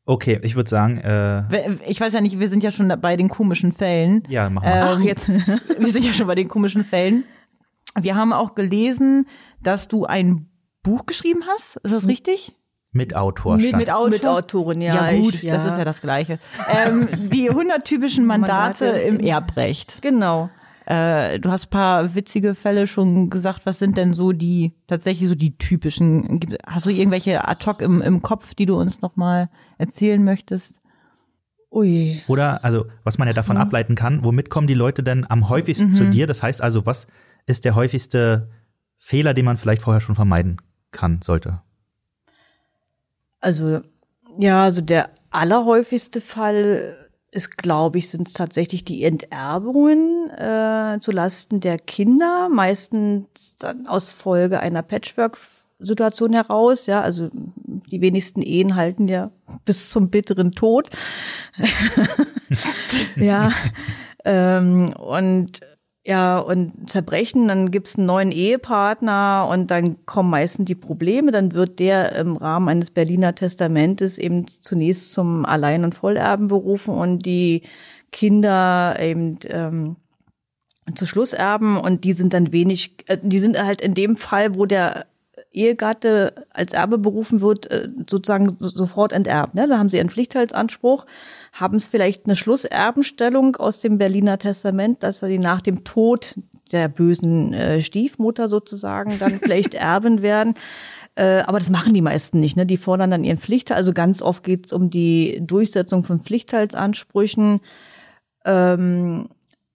[0.06, 3.28] okay, ich würde sagen, äh, Ich weiß ja nicht, wir sind ja schon bei den
[3.28, 4.22] komischen Fällen.
[4.28, 4.74] ja, machen wir.
[4.74, 5.28] Ähm, Ach, jetzt.
[5.78, 7.24] wir sind ja schon bei den komischen Fällen.
[8.00, 9.26] Wir haben auch gelesen,
[9.62, 10.48] dass du ein
[10.82, 11.76] Buch geschrieben hast.
[11.82, 12.56] Ist das richtig?
[12.92, 13.90] Mit Autor mit, stand.
[13.90, 14.10] Autor?
[14.10, 15.12] mit Autorin, ja.
[15.12, 15.54] gut, ich, ja.
[15.54, 16.38] das ist ja das Gleiche.
[16.68, 19.98] Ähm, die 100 typischen Mandate, Mandate im im- Erbrecht.
[20.02, 20.50] Genau.
[20.86, 23.64] Äh, du hast paar witzige Fälle schon gesagt.
[23.64, 26.40] Was sind denn so die, tatsächlich so die typischen?
[26.66, 30.80] Hast du irgendwelche ad hoc im, im Kopf, die du uns nochmal erzählen möchtest?
[31.70, 32.20] Ui.
[32.26, 35.92] Oder, also, was man ja davon ableiten kann, womit kommen die Leute denn am häufigsten
[35.92, 36.26] zu dir?
[36.26, 37.06] Das heißt also, was
[37.46, 38.50] ist der häufigste
[38.98, 40.56] Fehler, den man vielleicht vorher schon vermeiden
[40.90, 41.60] kann, sollte?
[43.40, 43.80] Also,
[44.38, 46.96] ja, also der allerhäufigste Fall
[47.32, 53.86] ist, glaube ich, sind es tatsächlich die Enterbungen äh, zu Lasten der Kinder, meistens dann
[53.86, 56.86] aus Folge einer Patchwork-Situation heraus.
[56.86, 59.30] Ja, also die wenigsten Ehen halten ja
[59.64, 60.90] bis zum bitteren Tod.
[63.16, 63.52] ja,
[64.24, 65.60] ähm, und
[66.06, 71.30] ja, und zerbrechen, dann gibt's einen neuen Ehepartner und dann kommen meistens die Probleme.
[71.30, 76.94] Dann wird der im Rahmen eines Berliner Testamentes eben zunächst zum Allein- und Vollerben berufen
[76.94, 77.62] und die
[78.12, 79.96] Kinder eben ähm,
[80.94, 84.64] zu Schlusserben und die sind dann wenig, äh, die sind halt in dem Fall, wo
[84.66, 85.06] der
[85.52, 89.54] Ehegatte als Erbe berufen wird, äh, sozusagen so- sofort enterbt.
[89.54, 89.68] Ne?
[89.68, 91.06] Da haben sie einen Pflichtteilsanspruch,
[91.60, 96.34] haben es vielleicht eine Schlusserbenstellung aus dem Berliner Testament, dass sie nach dem Tod
[96.72, 100.54] der bösen äh, Stiefmutter sozusagen dann vielleicht erben werden.
[101.16, 102.56] Äh, aber das machen die meisten nicht.
[102.56, 102.66] Ne?
[102.66, 103.76] Die fordern dann ihren Pflichtteil.
[103.76, 107.60] Also ganz oft geht es um die Durchsetzung von Pflichtteilsansprüchen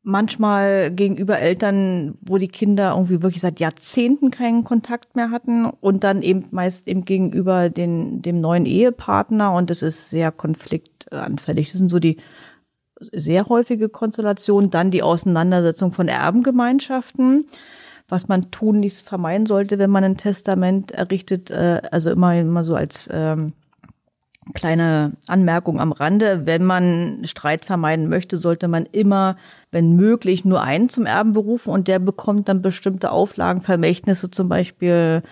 [0.05, 6.03] manchmal gegenüber Eltern, wo die Kinder irgendwie wirklich seit Jahrzehnten keinen Kontakt mehr hatten und
[6.03, 11.71] dann eben meist eben gegenüber den, dem neuen Ehepartner und das ist sehr konfliktanfällig.
[11.71, 12.17] Das sind so die
[13.11, 14.69] sehr häufige Konstellation.
[14.69, 17.45] Dann die Auseinandersetzung von Erbengemeinschaften,
[18.07, 22.75] was man tunlichst vermeiden sollte, wenn man ein Testament errichtet, äh, also immer, immer so
[22.75, 23.53] als ähm,
[24.53, 26.45] kleine Anmerkung am Rande.
[26.45, 29.37] Wenn man Streit vermeiden möchte, sollte man immer,
[29.71, 34.47] wenn möglich, nur einen zum Erben berufen und der bekommt dann bestimmte Auflagen, Vermächtnisse zum
[34.49, 35.23] Beispiel,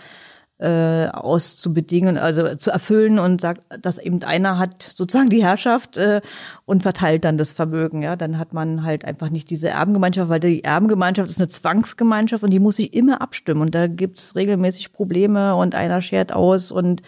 [0.59, 6.21] äh, auszubedingen, also zu erfüllen und sagt, dass eben einer hat sozusagen die Herrschaft äh,
[6.65, 8.01] und verteilt dann das Vermögen.
[8.01, 12.43] Ja, dann hat man halt einfach nicht diese Erbengemeinschaft, weil die Erbengemeinschaft ist eine Zwangsgemeinschaft
[12.43, 16.33] und die muss sich immer abstimmen und da gibt es regelmäßig Probleme und einer schert
[16.33, 17.01] aus und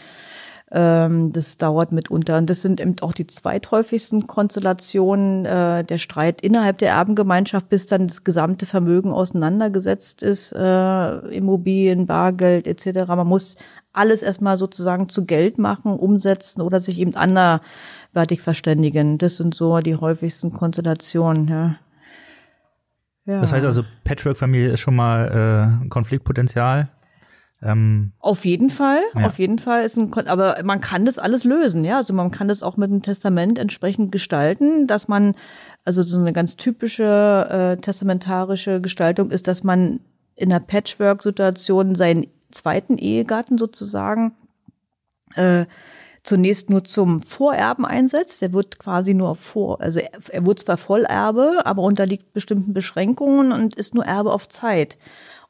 [0.72, 2.38] ähm, das dauert mitunter.
[2.38, 7.88] Und das sind eben auch die zweithäufigsten Konstellationen, äh, der Streit innerhalb der Erbengemeinschaft, bis
[7.88, 13.07] dann das gesamte Vermögen auseinandergesetzt ist, äh, Immobilien, Bargeld etc.
[13.07, 13.57] Man muss
[13.93, 19.18] alles erstmal sozusagen zu Geld machen, umsetzen oder sich eben anderweitig verständigen.
[19.18, 21.76] Das sind so die häufigsten Konstellationen, ja.
[23.28, 23.41] Ja.
[23.41, 26.89] Das heißt also, Patchwork-Familie ist schon mal äh, Konfliktpotenzial.
[27.66, 29.26] Ähm, auf jeden Fall, ja.
[29.26, 31.97] auf jeden Fall ist ein, aber man kann das alles lösen, ja.
[31.97, 35.34] Also man kann das auch mit einem Testament entsprechend gestalten, dass man,
[35.84, 39.99] also so eine ganz typische äh, testamentarische Gestaltung ist, dass man
[40.36, 44.34] in einer Patchwork-Situation seinen zweiten Ehegatten sozusagen
[45.36, 45.66] äh,
[46.24, 48.41] zunächst nur zum Vorerben einsetzt.
[48.41, 53.51] Der wird quasi nur vor, also er, er wird zwar Vollerbe, aber unterliegt bestimmten Beschränkungen
[53.51, 54.97] und ist nur Erbe auf Zeit.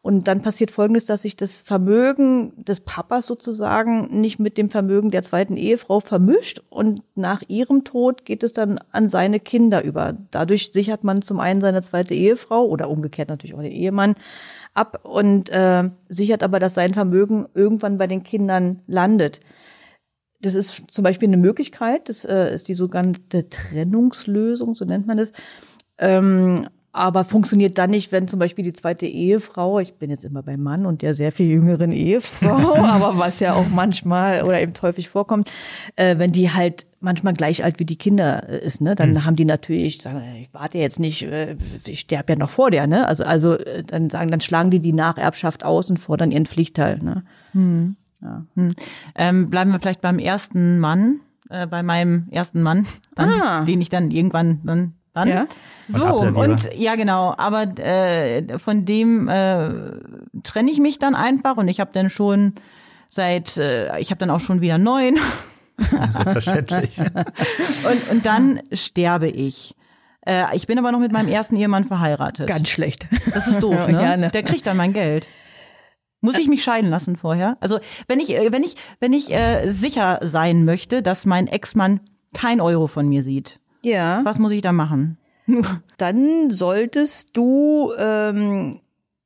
[0.05, 5.09] Und dann passiert Folgendes, dass sich das Vermögen des Papas sozusagen nicht mit dem Vermögen
[5.09, 10.15] der zweiten Ehefrau vermischt und nach ihrem Tod geht es dann an seine Kinder über.
[10.29, 14.13] Dadurch sichert man zum einen seine zweite Ehefrau oder umgekehrt natürlich auch den Ehemann
[14.75, 19.39] ab und äh, sichert aber, dass sein Vermögen irgendwann bei den Kindern landet.
[20.39, 25.17] Das ist zum Beispiel eine Möglichkeit, das äh, ist die sogenannte Trennungslösung, so nennt man
[25.17, 25.31] es.
[26.95, 30.63] Aber funktioniert dann nicht, wenn zum Beispiel die zweite Ehefrau, ich bin jetzt immer beim
[30.63, 35.09] Mann und der sehr viel jüngeren Ehefrau, aber was ja auch manchmal oder eben häufig
[35.09, 35.51] vorkommt,
[35.97, 39.25] äh, wenn die halt manchmal gleich alt wie die Kinder äh, ist, ne, dann mhm.
[39.25, 42.87] haben die natürlich, sagen, ich warte jetzt nicht, äh, ich sterbe ja noch vor der,
[42.87, 46.45] ne, also also äh, dann sagen, dann schlagen die die Nacherbschaft aus und fordern ihren
[46.45, 47.23] Pflichtteil, ne.
[47.53, 47.97] Mhm.
[48.21, 48.45] Ja.
[48.55, 48.75] Mhm.
[49.15, 51.19] Ähm, bleiben wir vielleicht beim ersten Mann,
[51.49, 53.65] äh, bei meinem ersten Mann, dann, ah.
[53.65, 55.28] den ich dann irgendwann dann dann.
[55.28, 55.47] Ja.
[55.88, 59.70] So, und, und, ja genau, aber äh, von dem äh,
[60.43, 62.53] trenne ich mich dann einfach und ich habe dann schon
[63.09, 65.18] seit, äh, ich habe dann auch schon wieder neun.
[66.09, 66.99] Selbstverständlich.
[67.01, 69.76] und, und dann sterbe ich.
[70.26, 72.47] Äh, ich bin aber noch mit meinem ersten Ehemann verheiratet.
[72.47, 73.07] Ganz schlecht.
[73.34, 74.01] Das ist doof, ne?
[74.01, 74.30] Ja, ne?
[74.30, 75.28] Der kriegt dann mein Geld.
[76.22, 77.57] Muss ich mich scheiden lassen vorher?
[77.59, 81.99] Also wenn ich, äh, wenn ich, wenn ich äh, sicher sein möchte, dass mein Ex-Mann
[82.34, 84.21] kein Euro von mir sieht, ja.
[84.23, 85.17] Was muss ich da machen?
[85.97, 88.79] Dann solltest du ähm,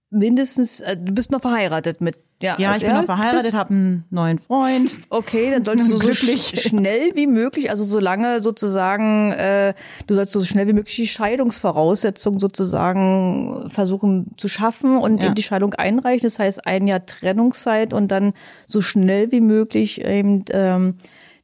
[0.10, 4.06] mindestens, äh, du bist noch verheiratet mit ja, ja, ich bin noch verheiratet, habe einen
[4.12, 4.90] neuen Freund.
[5.10, 9.74] Okay, dann solltest du so sch schnell wie möglich, also solange sozusagen, äh,
[10.08, 15.26] du sollst so schnell wie möglich die Scheidungsvoraussetzungen sozusagen versuchen zu schaffen und ja.
[15.26, 16.26] eben die Scheidung einreichen.
[16.26, 18.32] Das heißt ein Jahr Trennungszeit und dann
[18.68, 20.96] so schnell wie möglich eben ähm,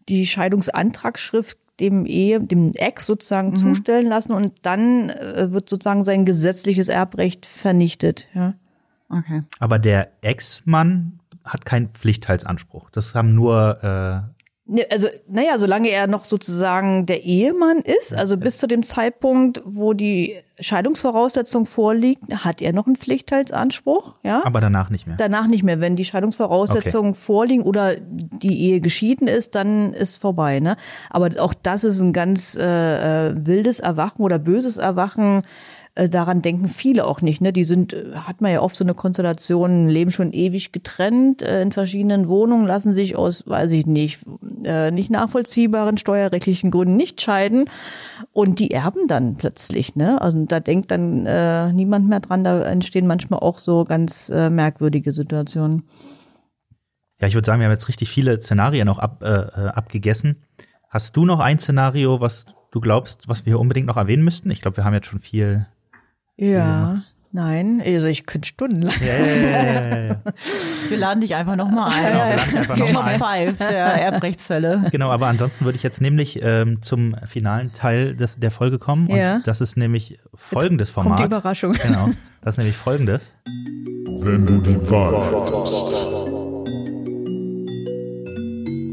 [0.07, 3.55] die Scheidungsantragsschrift dem Ehe, dem Ex sozusagen mhm.
[3.55, 8.27] zustellen lassen und dann äh, wird sozusagen sein gesetzliches Erbrecht vernichtet.
[8.33, 8.53] Ja.
[9.09, 9.43] Okay.
[9.59, 12.89] Aber der Ex-Mann hat keinen Pflichtteilsanspruch.
[12.89, 14.43] Das haben nur äh,
[14.89, 19.93] also, naja, solange er noch sozusagen der Ehemann ist, also bis zu dem Zeitpunkt, wo
[19.93, 24.43] die Scheidungsvoraussetzung vorliegt, hat er noch einen Pflichtteilsanspruch, ja.
[24.43, 25.17] Aber danach nicht mehr.
[25.17, 25.81] Danach nicht mehr.
[25.81, 27.19] Wenn die Scheidungsvoraussetzungen okay.
[27.19, 30.77] vorliegen oder die Ehe geschieden ist, dann ist vorbei, ne.
[31.11, 35.43] Aber auch das ist ein ganz äh, äh wildes Erwachen oder böses Erwachen
[35.95, 37.41] äh, daran denken viele auch nicht.
[37.41, 37.53] Ne?
[37.53, 41.61] Die sind, äh, hat man ja oft so eine Konstellation, leben schon ewig getrennt äh,
[41.61, 44.19] in verschiedenen Wohnungen, lassen sich aus, weiß ich nicht,
[44.63, 47.69] äh, nicht nachvollziehbaren steuerrechtlichen Gründen nicht scheiden
[48.33, 49.95] und die erben dann plötzlich.
[49.95, 50.21] Ne?
[50.21, 52.43] Also da denkt dann äh, niemand mehr dran.
[52.43, 55.83] Da entstehen manchmal auch so ganz äh, merkwürdige Situationen.
[57.21, 60.43] Ja, ich würde sagen, wir haben jetzt richtig viele Szenarien auch ab, äh, äh abgegessen.
[60.89, 64.51] Hast du noch ein Szenario, was du glaubst, was wir unbedingt noch erwähnen müssten?
[64.51, 65.65] Ich glaube, wir haben jetzt schon viel
[66.37, 67.03] ja.
[67.35, 68.95] Nein, also ich könnte stundenlang.
[69.01, 70.21] Ja, ja, ja,
[70.89, 72.05] wir laden dich einfach nochmal ein.
[72.05, 74.85] Genau, wir laden einfach noch Top 5 der Erbrechtsfälle.
[74.89, 79.07] Genau, aber ansonsten würde ich jetzt nämlich ähm, zum finalen Teil des, der Folge kommen.
[79.07, 79.39] Und ja.
[79.39, 81.17] das ist nämlich folgendes jetzt Format.
[81.17, 81.73] Kommt die Überraschung.
[81.73, 82.09] Genau.
[82.41, 83.33] Das ist nämlich folgendes.
[84.21, 86.07] Wenn du die Wahl hättest.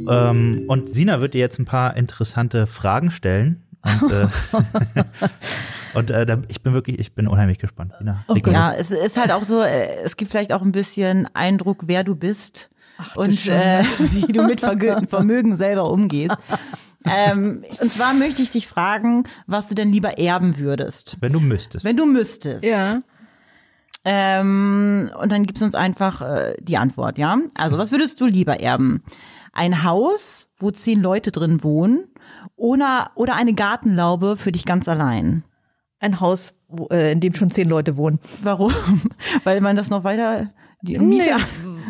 [0.09, 3.63] Ähm, und Sina wird dir jetzt ein paar interessante Fragen stellen.
[3.83, 4.27] Und, äh,
[5.95, 7.93] Und äh, da, ich bin wirklich, ich bin unheimlich gespannt.
[7.99, 8.53] Tina, okay.
[8.53, 12.05] Ja, es ist halt auch so, äh, es gibt vielleicht auch ein bisschen Eindruck, wer
[12.05, 16.37] du bist Ach, und äh, wie du mit Vermögen selber umgehst.
[17.05, 21.17] ähm, und zwar möchte ich dich fragen, was du denn lieber erben würdest.
[21.21, 21.85] Wenn du müsstest.
[21.85, 22.65] Wenn du müsstest.
[22.65, 23.03] Ja.
[24.05, 27.39] Ähm, und dann gibst du uns einfach äh, die Antwort, ja?
[27.55, 29.05] Also, was würdest du lieber erben?
[29.53, 32.09] Ein Haus, wo zehn Leute drin wohnen,
[32.57, 35.45] oder, oder eine Gartenlaube für dich ganz allein?
[36.03, 38.19] Ein Haus, wo, äh, in dem schon zehn Leute wohnen.
[38.43, 38.73] Warum?
[39.45, 40.51] Weil man das noch weiter
[40.83, 41.31] die Miete.
[41.31, 41.37] Ja.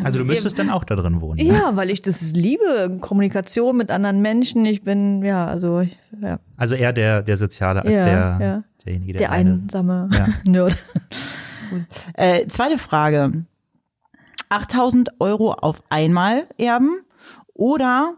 [0.03, 1.45] Also du müsstest dann auch da drin wohnen.
[1.45, 1.51] ne?
[1.53, 4.65] Ja, weil ich das liebe, Kommunikation mit anderen Menschen.
[4.65, 8.63] Ich bin, ja, also, ich- ja, Also eher der, der Soziale als Ja, der, ja.
[8.85, 10.27] derjenige, der, der alleine- einsame Ja.
[10.51, 10.83] Nerd.
[12.13, 13.45] Äh, zweite Frage.
[14.49, 16.99] 8000 Euro auf einmal erben
[17.55, 18.13] oder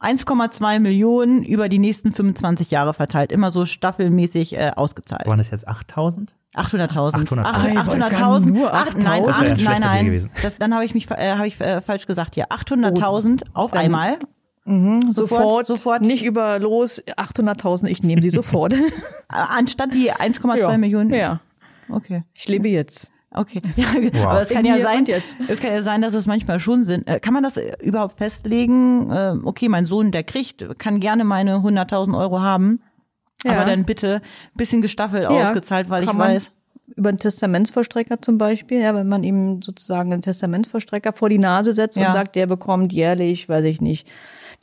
[0.00, 5.26] 1,2 Millionen über die nächsten 25 Jahre verteilt, immer so staffelmäßig äh, ausgezahlt.
[5.26, 6.32] Waren das jetzt 8000?
[6.54, 7.12] 800.000.
[7.12, 7.42] 800.000.
[7.44, 8.46] Ach, Ei, 800.000.
[8.50, 9.26] nur Ach, Nein, 8.000.
[9.26, 10.30] Das wäre ein acht, nein, nein.
[10.42, 12.46] Das, dann habe ich mich äh, habe ich äh, falsch gesagt hier.
[12.48, 14.18] 800.000 auf einmal.
[15.10, 16.02] Sofort, sofort.
[16.02, 18.74] nicht über los 800.000, ich nehme sie sofort.
[19.28, 20.76] Anstatt die 1,2 ja.
[20.76, 21.12] Millionen.
[21.14, 21.40] Ja,
[21.90, 22.22] Okay.
[22.34, 23.10] ich lebe jetzt.
[23.30, 23.60] Okay.
[23.76, 23.86] Ja,
[24.28, 25.36] Aber es kann ja sein, Jetzt.
[25.48, 27.06] es kann ja sein, dass es manchmal schon sind.
[27.08, 29.10] Äh, Kann man das äh, überhaupt festlegen?
[29.10, 32.80] Äh, Okay, mein Sohn, der kriegt, kann gerne meine 100.000 Euro haben,
[33.44, 33.52] Ja.
[33.52, 36.50] aber dann bitte ein bisschen gestaffelt Ja, ausgezahlt, weil ich kann man weiß.
[36.96, 41.74] Über einen Testamentsvollstrecker zum Beispiel, ja, wenn man ihm sozusagen einen Testamentsvollstrecker vor die Nase
[41.74, 42.06] setzt Ja.
[42.06, 44.08] und sagt, der bekommt jährlich, weiß ich nicht,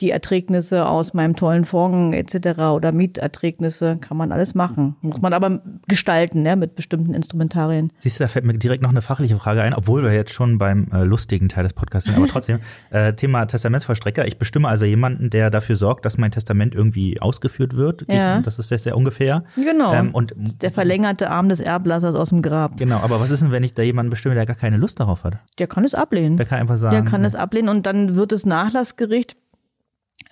[0.00, 2.60] die Erträgnisse aus meinem tollen Fonds etc.
[2.60, 4.96] oder Mieterträgnisse, kann man alles machen.
[5.00, 7.90] Muss man aber gestalten, ne, mit bestimmten Instrumentarien.
[7.98, 10.58] Siehst du, da fällt mir direkt noch eine fachliche Frage ein, obwohl wir jetzt schon
[10.58, 14.26] beim äh, lustigen Teil des Podcasts sind, aber trotzdem, äh, Thema Testamentsvollstrecker.
[14.26, 18.04] Ich bestimme also jemanden, der dafür sorgt, dass mein Testament irgendwie ausgeführt wird.
[18.10, 18.40] Ja.
[18.40, 19.44] Das ist sehr, sehr ungefähr.
[19.56, 19.94] Genau.
[19.94, 22.76] Ähm, und Der verlängerte Arm des Erblassers aus dem Grab.
[22.76, 25.24] Genau, aber was ist denn, wenn ich da jemanden bestimme, der gar keine Lust darauf
[25.24, 25.38] hat?
[25.58, 26.36] Der kann es ablehnen.
[26.36, 29.36] Der kann einfach sagen, Der kann es ablehnen und dann wird das Nachlassgericht,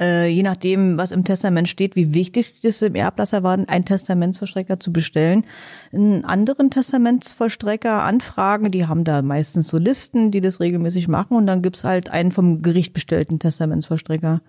[0.01, 4.81] äh, je nachdem, was im Testament steht, wie wichtig es im Erblasser war, einen Testamentsvollstrecker
[4.81, 5.45] zu bestellen,
[5.93, 8.71] einen anderen Testamentsvollstrecker anfragen.
[8.71, 12.33] Die haben da meistens so Listen, die das regelmäßig machen und dann gibt's halt einen
[12.33, 14.41] vom Gericht bestellten Testamentsvollstrecker.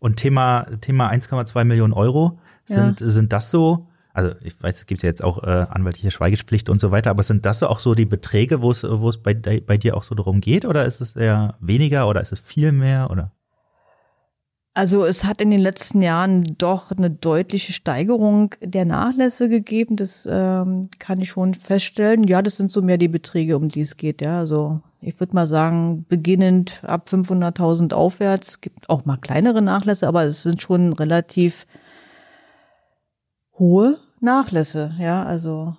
[0.00, 5.02] Und Thema, Thema 1,2 Millionen Euro, sind, sind das so, also ich weiß, es gibt
[5.02, 7.94] ja jetzt auch äh, anwaltliche Schweigepflicht und so weiter, aber sind das so auch so
[7.94, 10.66] die Beträge, wo es, wo es bei, bei dir auch so darum geht?
[10.66, 13.10] Oder ist es eher weniger oder ist es viel mehr?
[13.10, 13.32] Oder?
[14.78, 19.96] Also es hat in den letzten Jahren doch eine deutliche Steigerung der Nachlässe gegeben.
[19.96, 22.28] Das ähm, kann ich schon feststellen.
[22.28, 24.22] Ja, das sind so mehr die Beträge, um die es geht.
[24.22, 28.60] Ja, also ich würde mal sagen, beginnend ab 500.000 aufwärts.
[28.60, 31.66] Gibt auch mal kleinere Nachlässe, aber es sind schon relativ
[33.58, 34.94] hohe Nachlässe.
[35.00, 35.74] Ja, also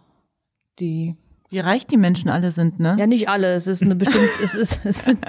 [0.77, 1.15] die
[1.51, 2.95] Wie reich die Menschen alle sind, ne?
[2.99, 3.55] ja, nicht alle.
[3.55, 5.19] Es ist eine bestimmte, es, ist, es, sind,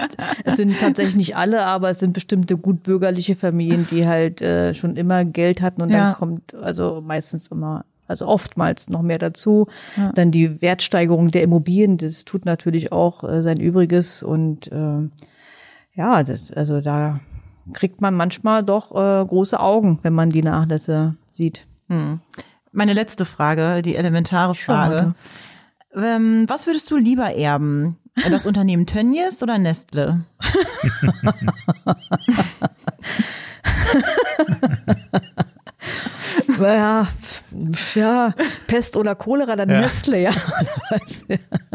[0.43, 4.97] es sind tatsächlich nicht alle, aber es sind bestimmte gutbürgerliche Familien, die halt äh, schon
[4.97, 5.97] immer Geld hatten und Ja.
[6.11, 9.67] dann kommt also meistens immer, also oftmals noch mehr dazu.
[10.13, 15.09] Dann die Wertsteigerung der Immobilien, das tut natürlich auch äh, sein Übriges und äh,
[15.95, 17.19] ja, das, also da
[17.73, 21.65] kriegt man manchmal doch äh, große Augen, wenn man die Nachlässe sieht.
[22.71, 25.15] Meine letzte Frage, die elementare Frage.
[25.95, 27.97] Ähm, was würdest du lieber erben?
[28.29, 30.25] Das Unternehmen Tönnies oder Nestle?
[36.59, 37.07] Ja,
[37.95, 38.33] ja,
[38.67, 39.81] Pest oder Cholera, dann Ja.
[39.81, 40.31] Nestle, ja.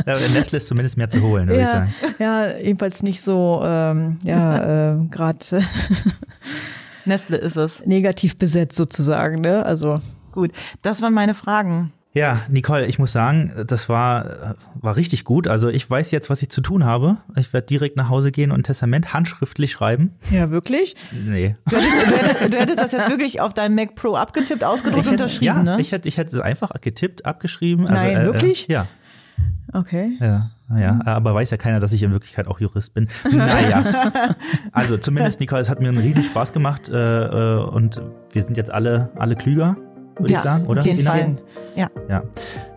[0.07, 1.95] Ja, Nestle ist zumindest mehr zu holen, würde ich ja, sagen.
[2.19, 5.39] ja, jedenfalls nicht so, ähm, ja, äh, gerade
[7.05, 7.85] Nestle ist es.
[7.85, 9.65] negativ besetzt sozusagen, ne?
[9.65, 10.01] Also
[10.33, 10.53] Gut,
[10.83, 11.93] das waren meine Fragen.
[12.17, 15.47] Ja, Nicole, ich muss sagen, das war, war richtig gut.
[15.49, 17.19] Also ich weiß jetzt, was ich zu tun habe.
[17.37, 20.13] Ich werde direkt nach Hause gehen und ein Testament handschriftlich schreiben.
[20.31, 20.97] ja, wirklich.
[21.13, 21.57] Nee.
[21.69, 25.05] Du hättest, du hättest, du hättest das jetzt wirklich auf deinem Mac Pro abgetippt, ausgedruckt,
[25.05, 25.79] hätte, unterschrieben, ja, ne?
[25.79, 27.87] ich hätte, ich hätte es einfach getippt, abgeschrieben.
[27.87, 28.71] Also, Nein, äh, wirklich?
[28.71, 28.87] Äh, ja.
[29.75, 30.17] Okay.
[30.19, 33.09] Ja, ja, aber weiß ja keiner, dass ich in Wirklichkeit auch Jurist bin.
[33.31, 34.35] Naja,
[34.73, 38.01] also zumindest, Nicole, es hat mir einen riesen Spaß gemacht äh, äh, und
[38.33, 39.77] wir sind jetzt alle, alle klüger,
[40.19, 40.81] würde Ja, ich sagen, oder?
[40.83, 41.05] auf jeden?
[41.07, 41.37] Fall.
[41.75, 42.23] Ja, Ja.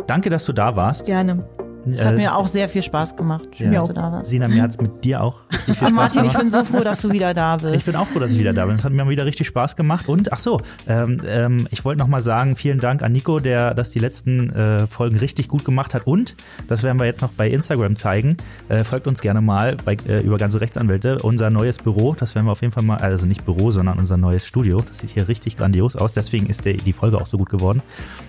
[0.07, 1.05] Danke, dass du da warst.
[1.05, 1.45] Gerne.
[1.91, 3.47] Das hat Äh, mir auch sehr viel Spaß gemacht.
[3.55, 3.79] Schön, ja.
[3.79, 4.29] dass du da warst.
[4.29, 6.39] Sina, mir hat's mit dir auch viel Spaß Martin, ich gemacht.
[6.39, 7.73] bin so froh, dass du wieder da bist.
[7.79, 8.75] Ich bin auch froh, dass ich wieder da bin.
[8.75, 10.07] Es hat mir wieder richtig Spaß gemacht.
[10.09, 13.73] Und ach so, ähm, ähm, ich wollte noch mal sagen, vielen Dank an Nico, der
[13.73, 16.05] das die letzten äh, Folgen richtig gut gemacht hat.
[16.07, 16.35] Und
[16.67, 18.37] das werden wir jetzt noch bei Instagram zeigen.
[18.67, 21.19] Äh, folgt uns gerne mal bei, äh, über ganze Rechtsanwälte.
[21.19, 24.17] Unser neues Büro, das werden wir auf jeden Fall mal, also nicht Büro, sondern unser
[24.17, 24.81] neues Studio.
[24.87, 26.11] Das sieht hier richtig grandios aus.
[26.11, 27.81] Deswegen ist der, die Folge auch so gut geworden.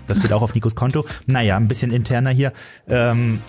[0.06, 1.04] Das geht auch auf Nikos Konto.
[1.26, 2.52] Naja, ein bisschen interner hier.
[2.88, 3.40] Ähm,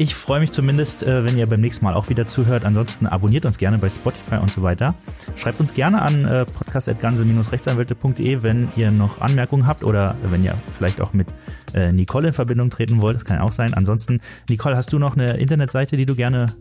[0.00, 2.64] Ich freue mich zumindest, äh, wenn ihr beim nächsten Mal auch wieder zuhört.
[2.64, 4.94] Ansonsten abonniert uns gerne bei Spotify und so weiter.
[5.34, 11.00] Schreibt uns gerne an äh, podcast.ganze-rechtsanwälte.de, wenn ihr noch Anmerkungen habt oder wenn ihr vielleicht
[11.00, 11.26] auch mit
[11.74, 13.16] äh, Nicole in Verbindung treten wollt.
[13.16, 13.74] Das kann ja auch sein.
[13.74, 16.54] Ansonsten, Nicole, hast du noch eine Internetseite, die du gerne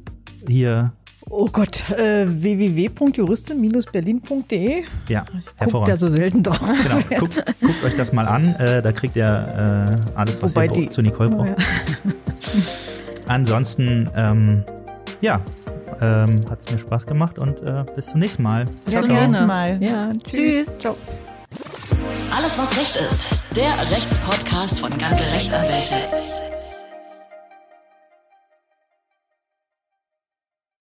[0.48, 0.94] hier
[1.30, 4.84] Oh Gott, äh, www.juristin-berlin.de.
[5.10, 5.26] Ja,
[5.60, 6.58] Guckt ja so selten drauf.
[6.84, 8.56] Genau, guckt, guckt euch das mal an.
[8.56, 9.86] Äh, da kriegt ihr äh,
[10.18, 11.50] alles, was Wobei ihr die- zu Nicole braucht.
[11.50, 11.56] Ja.
[13.28, 14.64] Ansonsten, ähm,
[15.22, 15.42] ja,
[16.02, 18.66] ähm, hat es mir Spaß gemacht und äh, bis zum nächsten Mal.
[18.86, 19.28] Bis Ja, zum gerne.
[19.28, 19.84] nächsten Mal.
[19.84, 20.68] Ja, tschüss.
[20.68, 20.78] Tschüss.
[20.80, 20.96] Ciao.
[22.36, 23.36] Alles, was Recht ist.
[23.56, 25.96] Der Rechtspodcast von Ganze Rechtsanwälte.